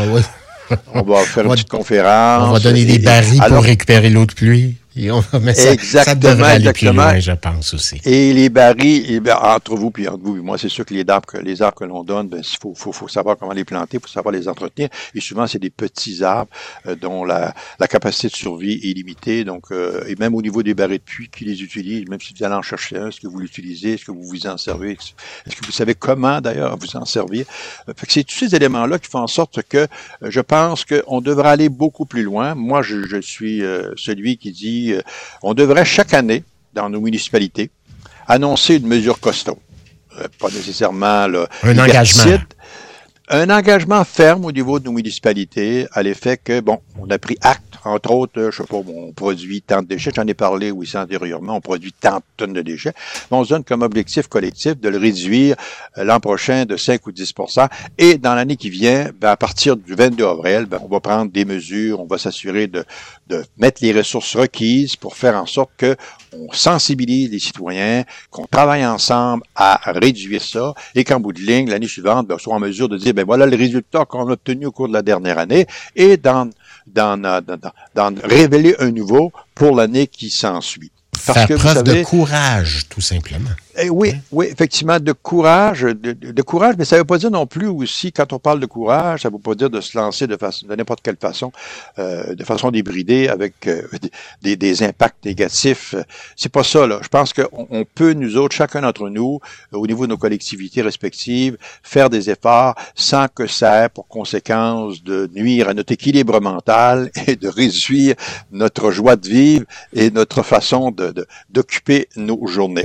On 0.95 1.03
va 1.03 1.21
faire 1.21 1.45
une 1.45 1.53
petite 1.53 1.69
conférence. 1.69 2.49
On 2.49 2.53
va 2.53 2.61
donner 2.61 2.85
des 2.85 2.99
barils 2.99 3.41
pour 3.49 3.63
récupérer 3.63 4.11
l'eau 4.11 4.27
de 4.27 4.33
pluie. 4.33 4.77
Et 5.01 5.13
on 5.13 5.21
va 5.21 5.39
mettre 5.39 5.61
ça, 5.61 5.73
exactement, 5.73 6.45
ça 6.45 6.49
aller 6.49 6.73
plus 6.73 6.93
loin, 6.93 7.21
je 7.21 7.31
pense 7.31 7.73
aussi. 7.73 8.01
Et 8.05 8.33
les 8.33 8.49
barils, 8.49 9.05
eh 9.09 9.33
entre 9.33 9.77
vous 9.77 9.93
puis 9.93 10.09
entre 10.09 10.25
vous, 10.25 10.43
moi, 10.43 10.59
c'est 10.59 10.69
sûr 10.69 10.85
que 10.85 10.93
les 10.93 11.05
arbres, 11.09 11.27
que, 11.27 11.39
les 11.39 11.63
arbres 11.63 11.79
que 11.79 11.85
l'on 11.85 12.03
donne, 12.03 12.29
ben, 12.29 12.41
il 12.43 12.59
faut, 12.61 12.75
faut, 12.75 12.91
faut, 12.91 13.07
savoir 13.07 13.37
comment 13.39 13.53
les 13.53 13.65
planter, 13.65 13.99
il 13.99 14.01
faut 14.01 14.09
savoir 14.09 14.33
les 14.33 14.49
entretenir. 14.49 14.89
Et 15.15 15.21
souvent, 15.21 15.47
c'est 15.47 15.61
des 15.61 15.71
petits 15.71 16.25
arbres 16.25 16.51
euh, 16.87 16.97
dont 16.97 17.25
la, 17.25 17.55
la, 17.79 17.87
capacité 17.87 18.27
de 18.27 18.35
survie 18.35 18.81
est 18.83 18.93
limitée. 18.93 19.45
Donc, 19.45 19.71
euh, 19.71 20.03
et 20.09 20.17
même 20.17 20.35
au 20.35 20.43
niveau 20.43 20.65
des 20.65 20.75
barils 20.75 20.99
de 20.99 21.05
puits 21.05 21.31
qui 21.31 21.45
les 21.45 21.63
utilisent, 21.63 22.09
même 22.09 22.21
si 22.21 22.35
vous 22.37 22.45
allez 22.45 22.57
en 22.57 22.63
chercher 22.63 22.99
un, 22.99 23.09
est-ce 23.09 23.21
que 23.21 23.29
vous 23.29 23.39
l'utilisez, 23.39 23.93
est-ce 23.95 24.05
que 24.05 24.11
vous 24.11 24.25
vous 24.25 24.49
en 24.49 24.57
servez, 24.57 24.93
est-ce 25.47 25.55
que 25.55 25.65
vous 25.65 25.71
savez 25.71 25.95
comment 25.95 26.41
d'ailleurs 26.41 26.77
vous 26.77 26.97
en 26.97 27.05
servir? 27.05 27.47
Euh, 27.89 27.93
fait 27.97 28.07
que 28.07 28.13
c'est 28.13 28.25
tous 28.25 28.35
ces 28.35 28.57
éléments-là 28.57 28.99
qui 28.99 29.09
font 29.09 29.21
en 29.21 29.29
sorte 29.29 29.63
que 29.63 29.87
je 30.23 30.41
pense 30.41 30.85
qu'on 30.85 31.21
devrait 31.21 31.51
aller 31.51 31.69
beaucoup 31.69 32.05
plus 32.05 32.25
loin. 32.25 32.57
Moi, 32.57 32.83
je, 32.83 33.07
je 33.07 33.21
suis 33.21 33.63
celui 33.97 34.39
qui 34.39 34.51
dit 34.51 34.88
euh, 34.93 35.03
on 35.43 35.55
devrait 35.55 35.85
chaque 35.85 36.15
année, 36.15 36.45
dans 36.73 36.89
nos 36.89 37.01
municipalités, 37.01 37.71
annoncer 38.27 38.77
une 38.77 38.87
mesure 38.87 39.21
costaud. 39.21 39.59
Euh, 40.19 40.27
pas 40.39 40.49
nécessairement 40.49 41.27
un 41.63 41.79
engagement. 41.79 42.39
Un 43.31 43.51
engagement 43.51 44.05
ferme 44.05 44.47
au 44.47 44.53
niveau 44.53 44.79
de 44.79 44.87
nos 44.87 44.93
municipalités 44.93 45.87
à 45.93 46.03
l'effet 46.03 46.39
que, 46.39 46.61
bon, 46.61 46.81
on 46.99 47.11
a 47.11 47.19
pris 47.19 47.37
acte 47.43 47.69
entre 47.85 48.11
autres, 48.11 48.51
je 48.51 48.57
sais 48.57 48.65
pas, 48.65 48.77
on 48.77 49.13
produit 49.13 49.63
tant 49.63 49.83
de 49.83 49.87
déchets, 49.87 50.11
j'en 50.15 50.27
ai 50.27 50.35
parlé 50.35 50.71
aussi 50.71 50.97
antérieurement, 50.97 51.57
on 51.57 51.61
produit 51.61 51.93
tant 51.93 52.17
de 52.17 52.23
tonnes 52.37 52.53
de 52.53 52.63
déchets. 52.63 52.93
On 53.31 53.45
se 53.45 53.51
donne 53.51 53.65
comme 53.65 53.83
objectif 53.83 54.27
collectif 54.29 54.79
de 54.79 54.89
le 54.89 54.99
réduire 54.99 55.57
euh, 55.97 56.05
l'an 56.05 56.21
prochain 56.21 56.65
de 56.65 56.77
5 56.77 57.07
ou 57.07 57.13
10 57.13 57.35
Et 57.99 58.19
dans 58.19 58.35
l'année 58.35 58.57
qui 58.57 58.71
vient, 58.71 59.11
ben, 59.19 59.31
à 59.31 59.37
partir 59.37 59.77
du 59.77 59.95
22 59.95 60.25
avril, 60.25 60.67
ben, 60.67 60.79
on 60.83 60.89
va 60.89 61.01
prendre 61.01 61.31
des 61.31 61.45
mesures, 61.45 62.01
on 62.01 62.07
va 62.07 62.19
s'assurer 62.19 62.67
de, 62.67 62.85
de 63.29 63.45
mettre 63.59 63.83
les 63.83 63.93
ressources 63.93 64.37
requises 64.37 64.97
pour 64.97 65.17
faire 65.17 65.37
en 65.37 65.47
sorte 65.47 65.71
que 65.77 65.97
on 66.33 66.53
sensibilise 66.53 67.31
les 67.31 67.39
citoyens, 67.39 68.05
qu'on 68.31 68.47
travaille 68.47 68.85
ensemble 68.85 69.45
à 69.55 69.81
réduire 69.87 70.43
ça 70.43 70.75
et 70.95 71.05
qu'en 71.05 71.21
bout 71.21 71.33
de 71.33 71.41
ligne, 71.41 71.71
l'année 71.71 71.89
suivante, 71.89 72.27
ben, 72.27 72.35
on 72.35 72.39
soit 72.39 72.55
en 72.55 72.61
mesure 72.61 72.89
de 72.89 72.99
dire, 72.99 73.15
ben 73.19 73.27
voilà 73.27 73.47
le 73.47 73.57
résultat 73.57 74.05
qu'on 74.05 74.29
a 74.29 74.33
obtenu 74.33 74.67
au 74.67 74.71
cours 74.71 74.87
de 74.87 74.93
la 74.93 75.03
dernière 75.03 75.39
année 75.39 75.67
et 75.97 76.17
d'en 76.17 76.51
révéler 78.23 78.77
un 78.79 78.93
nouveau 78.93 79.33
pour 79.57 79.75
l'année 79.75 80.07
qui 80.07 80.31
s'ensuit. 80.31 80.93
Parce 81.27 81.41
Faire 81.41 81.49
que, 81.49 81.55
preuve 81.55 81.83
de 81.83 82.05
courage, 82.05 82.87
tout 82.89 83.01
simplement. 83.01 83.51
Eh 83.81 83.91
oui, 83.91 84.13
oui, 84.33 84.47
effectivement, 84.51 84.99
de 84.99 85.13
courage, 85.13 85.83
de, 85.83 86.43
courage, 86.43 86.75
mais 86.79 86.85
ça 86.85 86.97
ne 86.97 87.01
veut 87.03 87.07
pas 87.07 87.19
dire 87.19 87.31
non 87.31 87.47
plus 87.47 87.69
aussi, 87.69 88.11
quand 88.11 88.33
on 88.33 88.41
parle 88.41 88.59
de 88.59 88.67
courage, 88.67 89.23
ça 89.23 89.29
ne 89.29 89.35
veut 89.35 89.41
pas 89.41 89.55
dire 89.55 89.71
de 89.71 89.81
se 89.81 89.97
lancer 89.97 90.27
de, 90.27 90.37
façon, 90.37 90.67
de 90.67 90.75
n'importe 90.75 91.01
quelle 91.01 91.17
façon, 91.17 91.53
euh, 92.01 92.35
de 92.35 92.43
façon 92.43 92.73
débridée, 92.73 93.29
avec 93.29 93.69
euh, 93.69 93.83
des, 94.43 94.57
des, 94.57 94.83
impacts 94.83 95.25
négatifs. 95.25 95.95
C'est 96.35 96.51
pas 96.51 96.65
ça, 96.65 96.89
là. 96.89 96.99
Je 97.03 97.09
pense 97.09 97.33
qu'on 97.33 97.69
on 97.71 97.85
peut, 97.85 98.15
nous 98.15 98.37
autres, 98.37 98.57
chacun 98.57 98.81
d'entre 98.81 99.11
nous, 99.11 99.39
au 99.73 99.87
niveau 99.87 100.07
de 100.07 100.11
nos 100.11 100.19
collectivités 100.19 100.83
respectives, 100.83 101.57
faire 101.85 102.11
des 102.11 102.31
efforts 102.31 102.75
sans 102.97 103.29
que 103.29 103.47
ça 103.47 103.85
ait 103.85 103.89
pour 103.89 104.09
conséquence 104.09 105.05
de 105.05 105.31
nuire 105.33 105.69
à 105.69 105.75
notre 105.75 105.93
équilibre 105.93 106.41
mental 106.41 107.11
et 107.29 107.37
de 107.37 107.47
réduire 107.47 108.17
notre 108.51 108.91
joie 108.91 109.15
de 109.15 109.29
vivre 109.29 109.67
et 109.93 110.11
notre 110.11 110.43
façon 110.43 110.91
de, 110.91 111.27
d'occuper 111.51 112.09
nos 112.17 112.45
journées. 112.47 112.85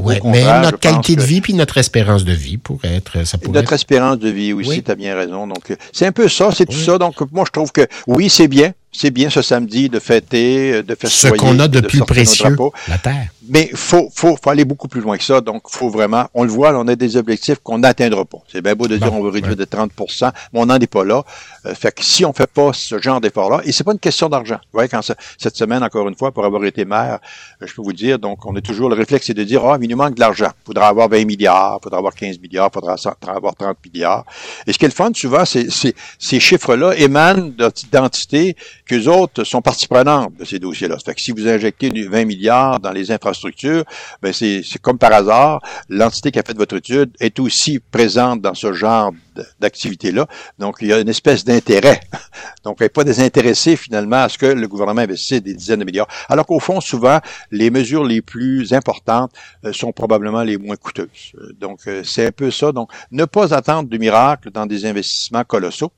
Qualité 0.83 1.15
de 1.15 1.21
vie 1.21 1.41
puis 1.41 1.53
notre 1.53 1.77
espérance 1.77 2.23
de 2.25 2.33
vie 2.33 2.57
pourrait 2.57 2.95
être. 2.95 3.25
Ça 3.25 3.37
pourrait 3.37 3.61
notre 3.61 3.73
espérance 3.73 4.19
de 4.19 4.29
vie 4.29 4.53
aussi, 4.53 4.83
tu 4.83 4.91
as 4.91 4.95
bien 4.95 5.15
raison. 5.15 5.47
Donc, 5.47 5.75
c'est 5.91 6.05
un 6.05 6.11
peu 6.11 6.27
ça, 6.27 6.49
c'est 6.51 6.65
tout 6.65 6.77
ça. 6.77 6.97
Donc, 6.97 7.15
moi, 7.31 7.43
je 7.47 7.51
trouve 7.51 7.71
que 7.71 7.87
oui, 8.07 8.29
c'est 8.29 8.47
bien 8.47 8.73
c'est 8.93 9.11
bien 9.11 9.29
ce 9.29 9.41
samedi 9.41 9.89
de 9.89 9.99
fêter, 9.99 10.83
de 10.83 10.95
festoyer. 10.95 11.35
Ce 11.35 11.39
qu'on 11.39 11.59
a 11.59 11.67
de, 11.67 11.81
plus 11.81 11.99
précieux, 11.99 12.55
la 12.87 12.97
terre. 12.97 13.27
Mais 13.49 13.69
faut, 13.73 14.09
faut, 14.13 14.37
faut 14.41 14.49
aller 14.49 14.63
beaucoup 14.63 14.87
plus 14.87 15.01
loin 15.01 15.17
que 15.17 15.23
ça. 15.23 15.41
Donc, 15.41 15.63
faut 15.69 15.89
vraiment, 15.89 16.27
on 16.33 16.43
le 16.43 16.49
voit, 16.49 16.73
on 16.77 16.87
a 16.87 16.95
des 16.95 17.17
objectifs 17.17 17.57
qu'on 17.61 17.79
n'atteindra 17.79 18.23
pas. 18.23 18.37
C'est 18.49 18.61
bien 18.61 18.73
beau 18.73 18.87
de 18.87 18.95
dire 18.95 19.13
on 19.13 19.21
veut 19.21 19.31
réduire 19.31 19.55
de 19.55 19.65
30% 19.65 20.31
mais 20.53 20.59
on 20.59 20.65
n'en 20.65 20.75
est 20.75 20.87
pas 20.87 21.03
là. 21.03 21.23
Euh, 21.65 21.73
fait 21.75 21.93
que 21.93 22.03
si 22.03 22.23
on 22.25 22.33
fait 22.33 22.47
pas 22.47 22.71
ce 22.73 23.01
genre 23.01 23.19
d'effort-là, 23.19 23.61
et 23.65 23.71
c'est 23.71 23.83
pas 23.83 23.91
une 23.91 23.99
question 23.99 24.29
d'argent. 24.29 24.55
Vous 24.55 24.77
voyez, 24.77 24.89
quand 24.89 25.01
cette 25.01 25.57
semaine, 25.57 25.83
encore 25.83 26.07
une 26.07 26.15
fois, 26.15 26.31
pour 26.31 26.45
avoir 26.45 26.63
été 26.65 26.85
maire, 26.85 27.19
euh, 27.61 27.67
je 27.67 27.73
peux 27.73 27.81
vous 27.81 27.93
dire, 27.93 28.19
donc, 28.19 28.45
on 28.45 28.55
a 28.55 28.61
toujours 28.61 28.89
le 28.89 28.95
réflexe, 28.95 29.27
c'est 29.27 29.33
de 29.33 29.43
dire, 29.43 29.65
ah, 29.65 29.77
mais 29.77 29.87
il 29.87 29.89
nous 29.89 29.97
manque 29.97 30.15
de 30.15 30.19
l'argent. 30.19 30.51
Faudra 30.65 30.87
avoir 30.87 31.09
20 31.09 31.25
milliards, 31.25 31.79
il 31.81 31.83
faudra 31.83 31.97
avoir 31.97 32.13
15 32.13 32.39
milliards, 32.39 32.69
il 32.71 32.73
faudra 32.73 32.95
avoir 33.27 33.55
30 33.55 33.77
milliards. 33.85 34.25
Et 34.67 34.73
ce 34.73 34.77
qui 34.77 34.85
est 34.85 34.89
le 34.89 34.93
fun, 34.93 35.11
souvent, 35.13 35.43
c'est, 35.45 35.67
ces 35.69 36.39
chiffres-là 36.39 36.93
émanent 36.95 37.51
d'identités 37.75 38.55
qu'eux 38.85 39.07
autres 39.07 39.43
sont 39.43 39.61
partie 39.61 39.87
prenante 39.87 40.35
de 40.37 40.45
ces 40.45 40.59
dossiers-là. 40.59 40.97
Fait 41.03 41.13
que 41.13 41.21
si 41.21 41.31
vous 41.31 41.47
injectez 41.47 41.89
20 41.89 42.25
milliards 42.25 42.79
dans 42.79 42.91
les 42.91 43.11
infrastructures, 43.11 43.83
ben 44.21 44.33
c'est 44.33 44.63
comme 44.81 44.97
par 44.97 45.13
hasard, 45.13 45.61
l'entité 45.89 46.31
qui 46.31 46.39
a 46.39 46.43
fait 46.43 46.57
votre 46.57 46.75
étude 46.75 47.11
est 47.19 47.39
aussi 47.39 47.79
présente 47.79 48.41
dans 48.41 48.53
ce 48.53 48.73
genre 48.73 49.11
d'activité-là. 49.59 50.27
Donc, 50.59 50.77
il 50.81 50.87
y 50.87 50.93
a 50.93 50.99
une 50.99 51.09
espèce 51.09 51.43
d'intérêt. 51.43 52.01
Donc, 52.63 52.77
elle 52.79 52.85
n'est 52.85 52.89
pas 52.89 53.03
désintéressée 53.03 53.75
finalement 53.75 54.23
à 54.23 54.29
ce 54.29 54.37
que 54.37 54.45
le 54.45 54.67
gouvernement 54.67 55.01
investisse 55.01 55.41
des 55.41 55.53
dizaines 55.53 55.79
de 55.79 55.85
milliards. 55.85 56.07
Alors 56.29 56.45
qu'au 56.45 56.59
fond, 56.59 56.81
souvent, 56.81 57.19
les 57.51 57.69
mesures 57.69 58.03
les 58.03 58.21
plus 58.21 58.73
importantes 58.73 59.31
euh, 59.65 59.73
sont 59.73 59.91
probablement 59.91 60.43
les 60.43 60.57
moins 60.57 60.75
coûteuses. 60.75 61.33
Euh, 61.35 61.53
donc, 61.59 61.79
euh, 61.87 62.03
c'est 62.03 62.27
un 62.27 62.31
peu 62.31 62.51
ça. 62.51 62.71
Donc, 62.71 62.91
ne 63.11 63.25
pas 63.25 63.53
attendre 63.53 63.89
de 63.89 63.97
miracle 63.97 64.51
dans 64.51 64.65
des 64.65 64.85
investissements 64.85 65.43
colossaux 65.43 65.91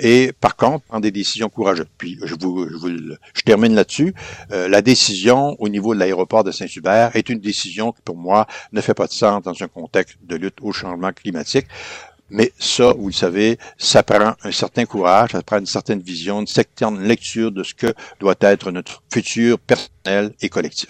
et, 0.00 0.32
par 0.40 0.56
contre, 0.56 0.84
prendre 0.84 1.02
des 1.02 1.10
décisions 1.10 1.48
courageuses. 1.48 1.86
Puis, 2.02 2.18
je 2.24 2.34
vous, 2.34 2.66
je, 2.68 2.74
vous, 2.74 2.88
je 3.32 3.42
termine 3.42 3.76
là-dessus. 3.76 4.12
la 4.50 4.82
décision 4.82 5.54
au 5.60 5.68
niveau 5.68 5.94
de 5.94 6.00
l'aéroport 6.00 6.42
de 6.42 6.50
Saint-Hubert 6.50 7.14
est 7.14 7.28
une 7.28 7.38
décision 7.38 7.92
qui, 7.92 8.02
pour 8.04 8.16
moi, 8.16 8.48
ne 8.72 8.80
fait 8.80 8.92
pas 8.92 9.06
de 9.06 9.12
sens 9.12 9.40
dans 9.44 9.54
un 9.62 9.68
contexte 9.68 10.16
de 10.26 10.34
lutte 10.34 10.56
au 10.62 10.72
changement 10.72 11.12
climatique. 11.12 11.66
Mais 12.28 12.50
ça, 12.58 12.92
vous 12.98 13.06
le 13.06 13.12
savez, 13.12 13.56
ça 13.78 14.02
prend 14.02 14.34
un 14.42 14.50
certain 14.50 14.84
courage, 14.84 15.30
ça 15.30 15.42
prend 15.42 15.58
une 15.58 15.66
certaine 15.66 16.00
vision, 16.00 16.40
une 16.40 16.48
certaine 16.48 17.06
lecture 17.06 17.52
de 17.52 17.62
ce 17.62 17.72
que 17.72 17.94
doit 18.18 18.34
être 18.40 18.72
notre 18.72 19.00
futur 19.12 19.60
personnel 19.60 20.32
et 20.40 20.48
collectif. 20.48 20.88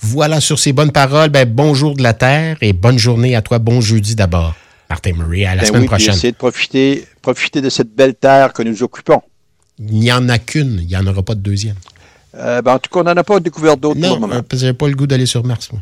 Voilà, 0.00 0.40
sur 0.40 0.58
ces 0.58 0.72
bonnes 0.72 0.90
paroles, 0.90 1.28
ben, 1.28 1.48
bonjour 1.48 1.94
de 1.94 2.02
la 2.02 2.14
Terre 2.14 2.56
et 2.62 2.72
bonne 2.72 2.98
journée 2.98 3.36
à 3.36 3.42
toi. 3.42 3.60
Bon 3.60 3.80
jeudi 3.80 4.16
d'abord. 4.16 4.56
Martin 4.90 5.12
Murray, 5.12 5.44
à 5.44 5.54
la 5.54 5.62
ben 5.62 5.68
semaine 5.68 5.86
prochaine. 5.86 6.14
Essayer 6.14 6.32
de 6.32 6.36
profiter, 6.36 7.06
profiter 7.22 7.60
de 7.60 7.70
cette 7.70 7.94
belle 7.94 8.16
terre 8.16 8.52
que 8.52 8.64
nous 8.64 8.82
occupons. 8.82 9.22
Il 9.78 9.98
n'y 9.98 10.12
en 10.12 10.28
a 10.28 10.38
qu'une, 10.38 10.80
il 10.80 10.86
n'y 10.86 10.96
en 10.96 11.06
aura 11.06 11.22
pas 11.22 11.34
de 11.34 11.40
deuxième. 11.40 11.76
Euh, 12.36 12.62
ben, 12.62 12.74
en 12.74 12.78
tout 12.78 12.90
cas, 12.92 13.00
on 13.00 13.04
n'en 13.04 13.16
a 13.16 13.24
pas 13.24 13.40
découvert 13.40 13.76
d'autres 13.76 14.00
pour 14.00 14.14
le 14.14 14.20
moment. 14.20 14.34
Non, 14.34 14.42
j'ai 14.52 14.72
pas 14.72 14.88
le 14.88 14.94
goût 14.94 15.06
d'aller 15.06 15.26
sur 15.26 15.44
Mars, 15.44 15.70
moi 15.72 15.80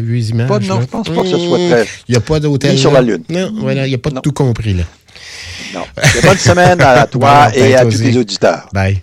vu 0.00 0.16
les 0.16 0.30
images. 0.30 0.48
Pas, 0.48 0.58
non, 0.60 0.80
je 0.80 0.86
pense 0.86 1.08
pas 1.08 1.22
que 1.22 1.28
ce 1.28 1.38
soit 1.38 1.58
très. 1.58 1.86
Il 2.08 2.12
n'y 2.12 2.16
a 2.16 2.20
pas 2.20 2.40
d'hôtel. 2.40 2.78
sur 2.78 2.92
la 2.92 3.02
Lune. 3.02 3.22
Non, 3.28 3.52
voilà, 3.58 3.86
il 3.86 3.90
n'y 3.90 3.94
a 3.94 3.98
pas 3.98 4.10
de 4.10 4.20
tout 4.20 4.32
compris, 4.32 4.74
là. 4.74 4.84
Non. 5.74 5.82
Bonne 6.22 6.38
semaine 6.38 6.80
à 6.80 7.06
toi 7.10 7.50
et 7.54 7.74
à 7.74 7.84
tous 7.84 8.00
les 8.00 8.16
auditeurs. 8.16 8.68
Bye. 8.72 9.00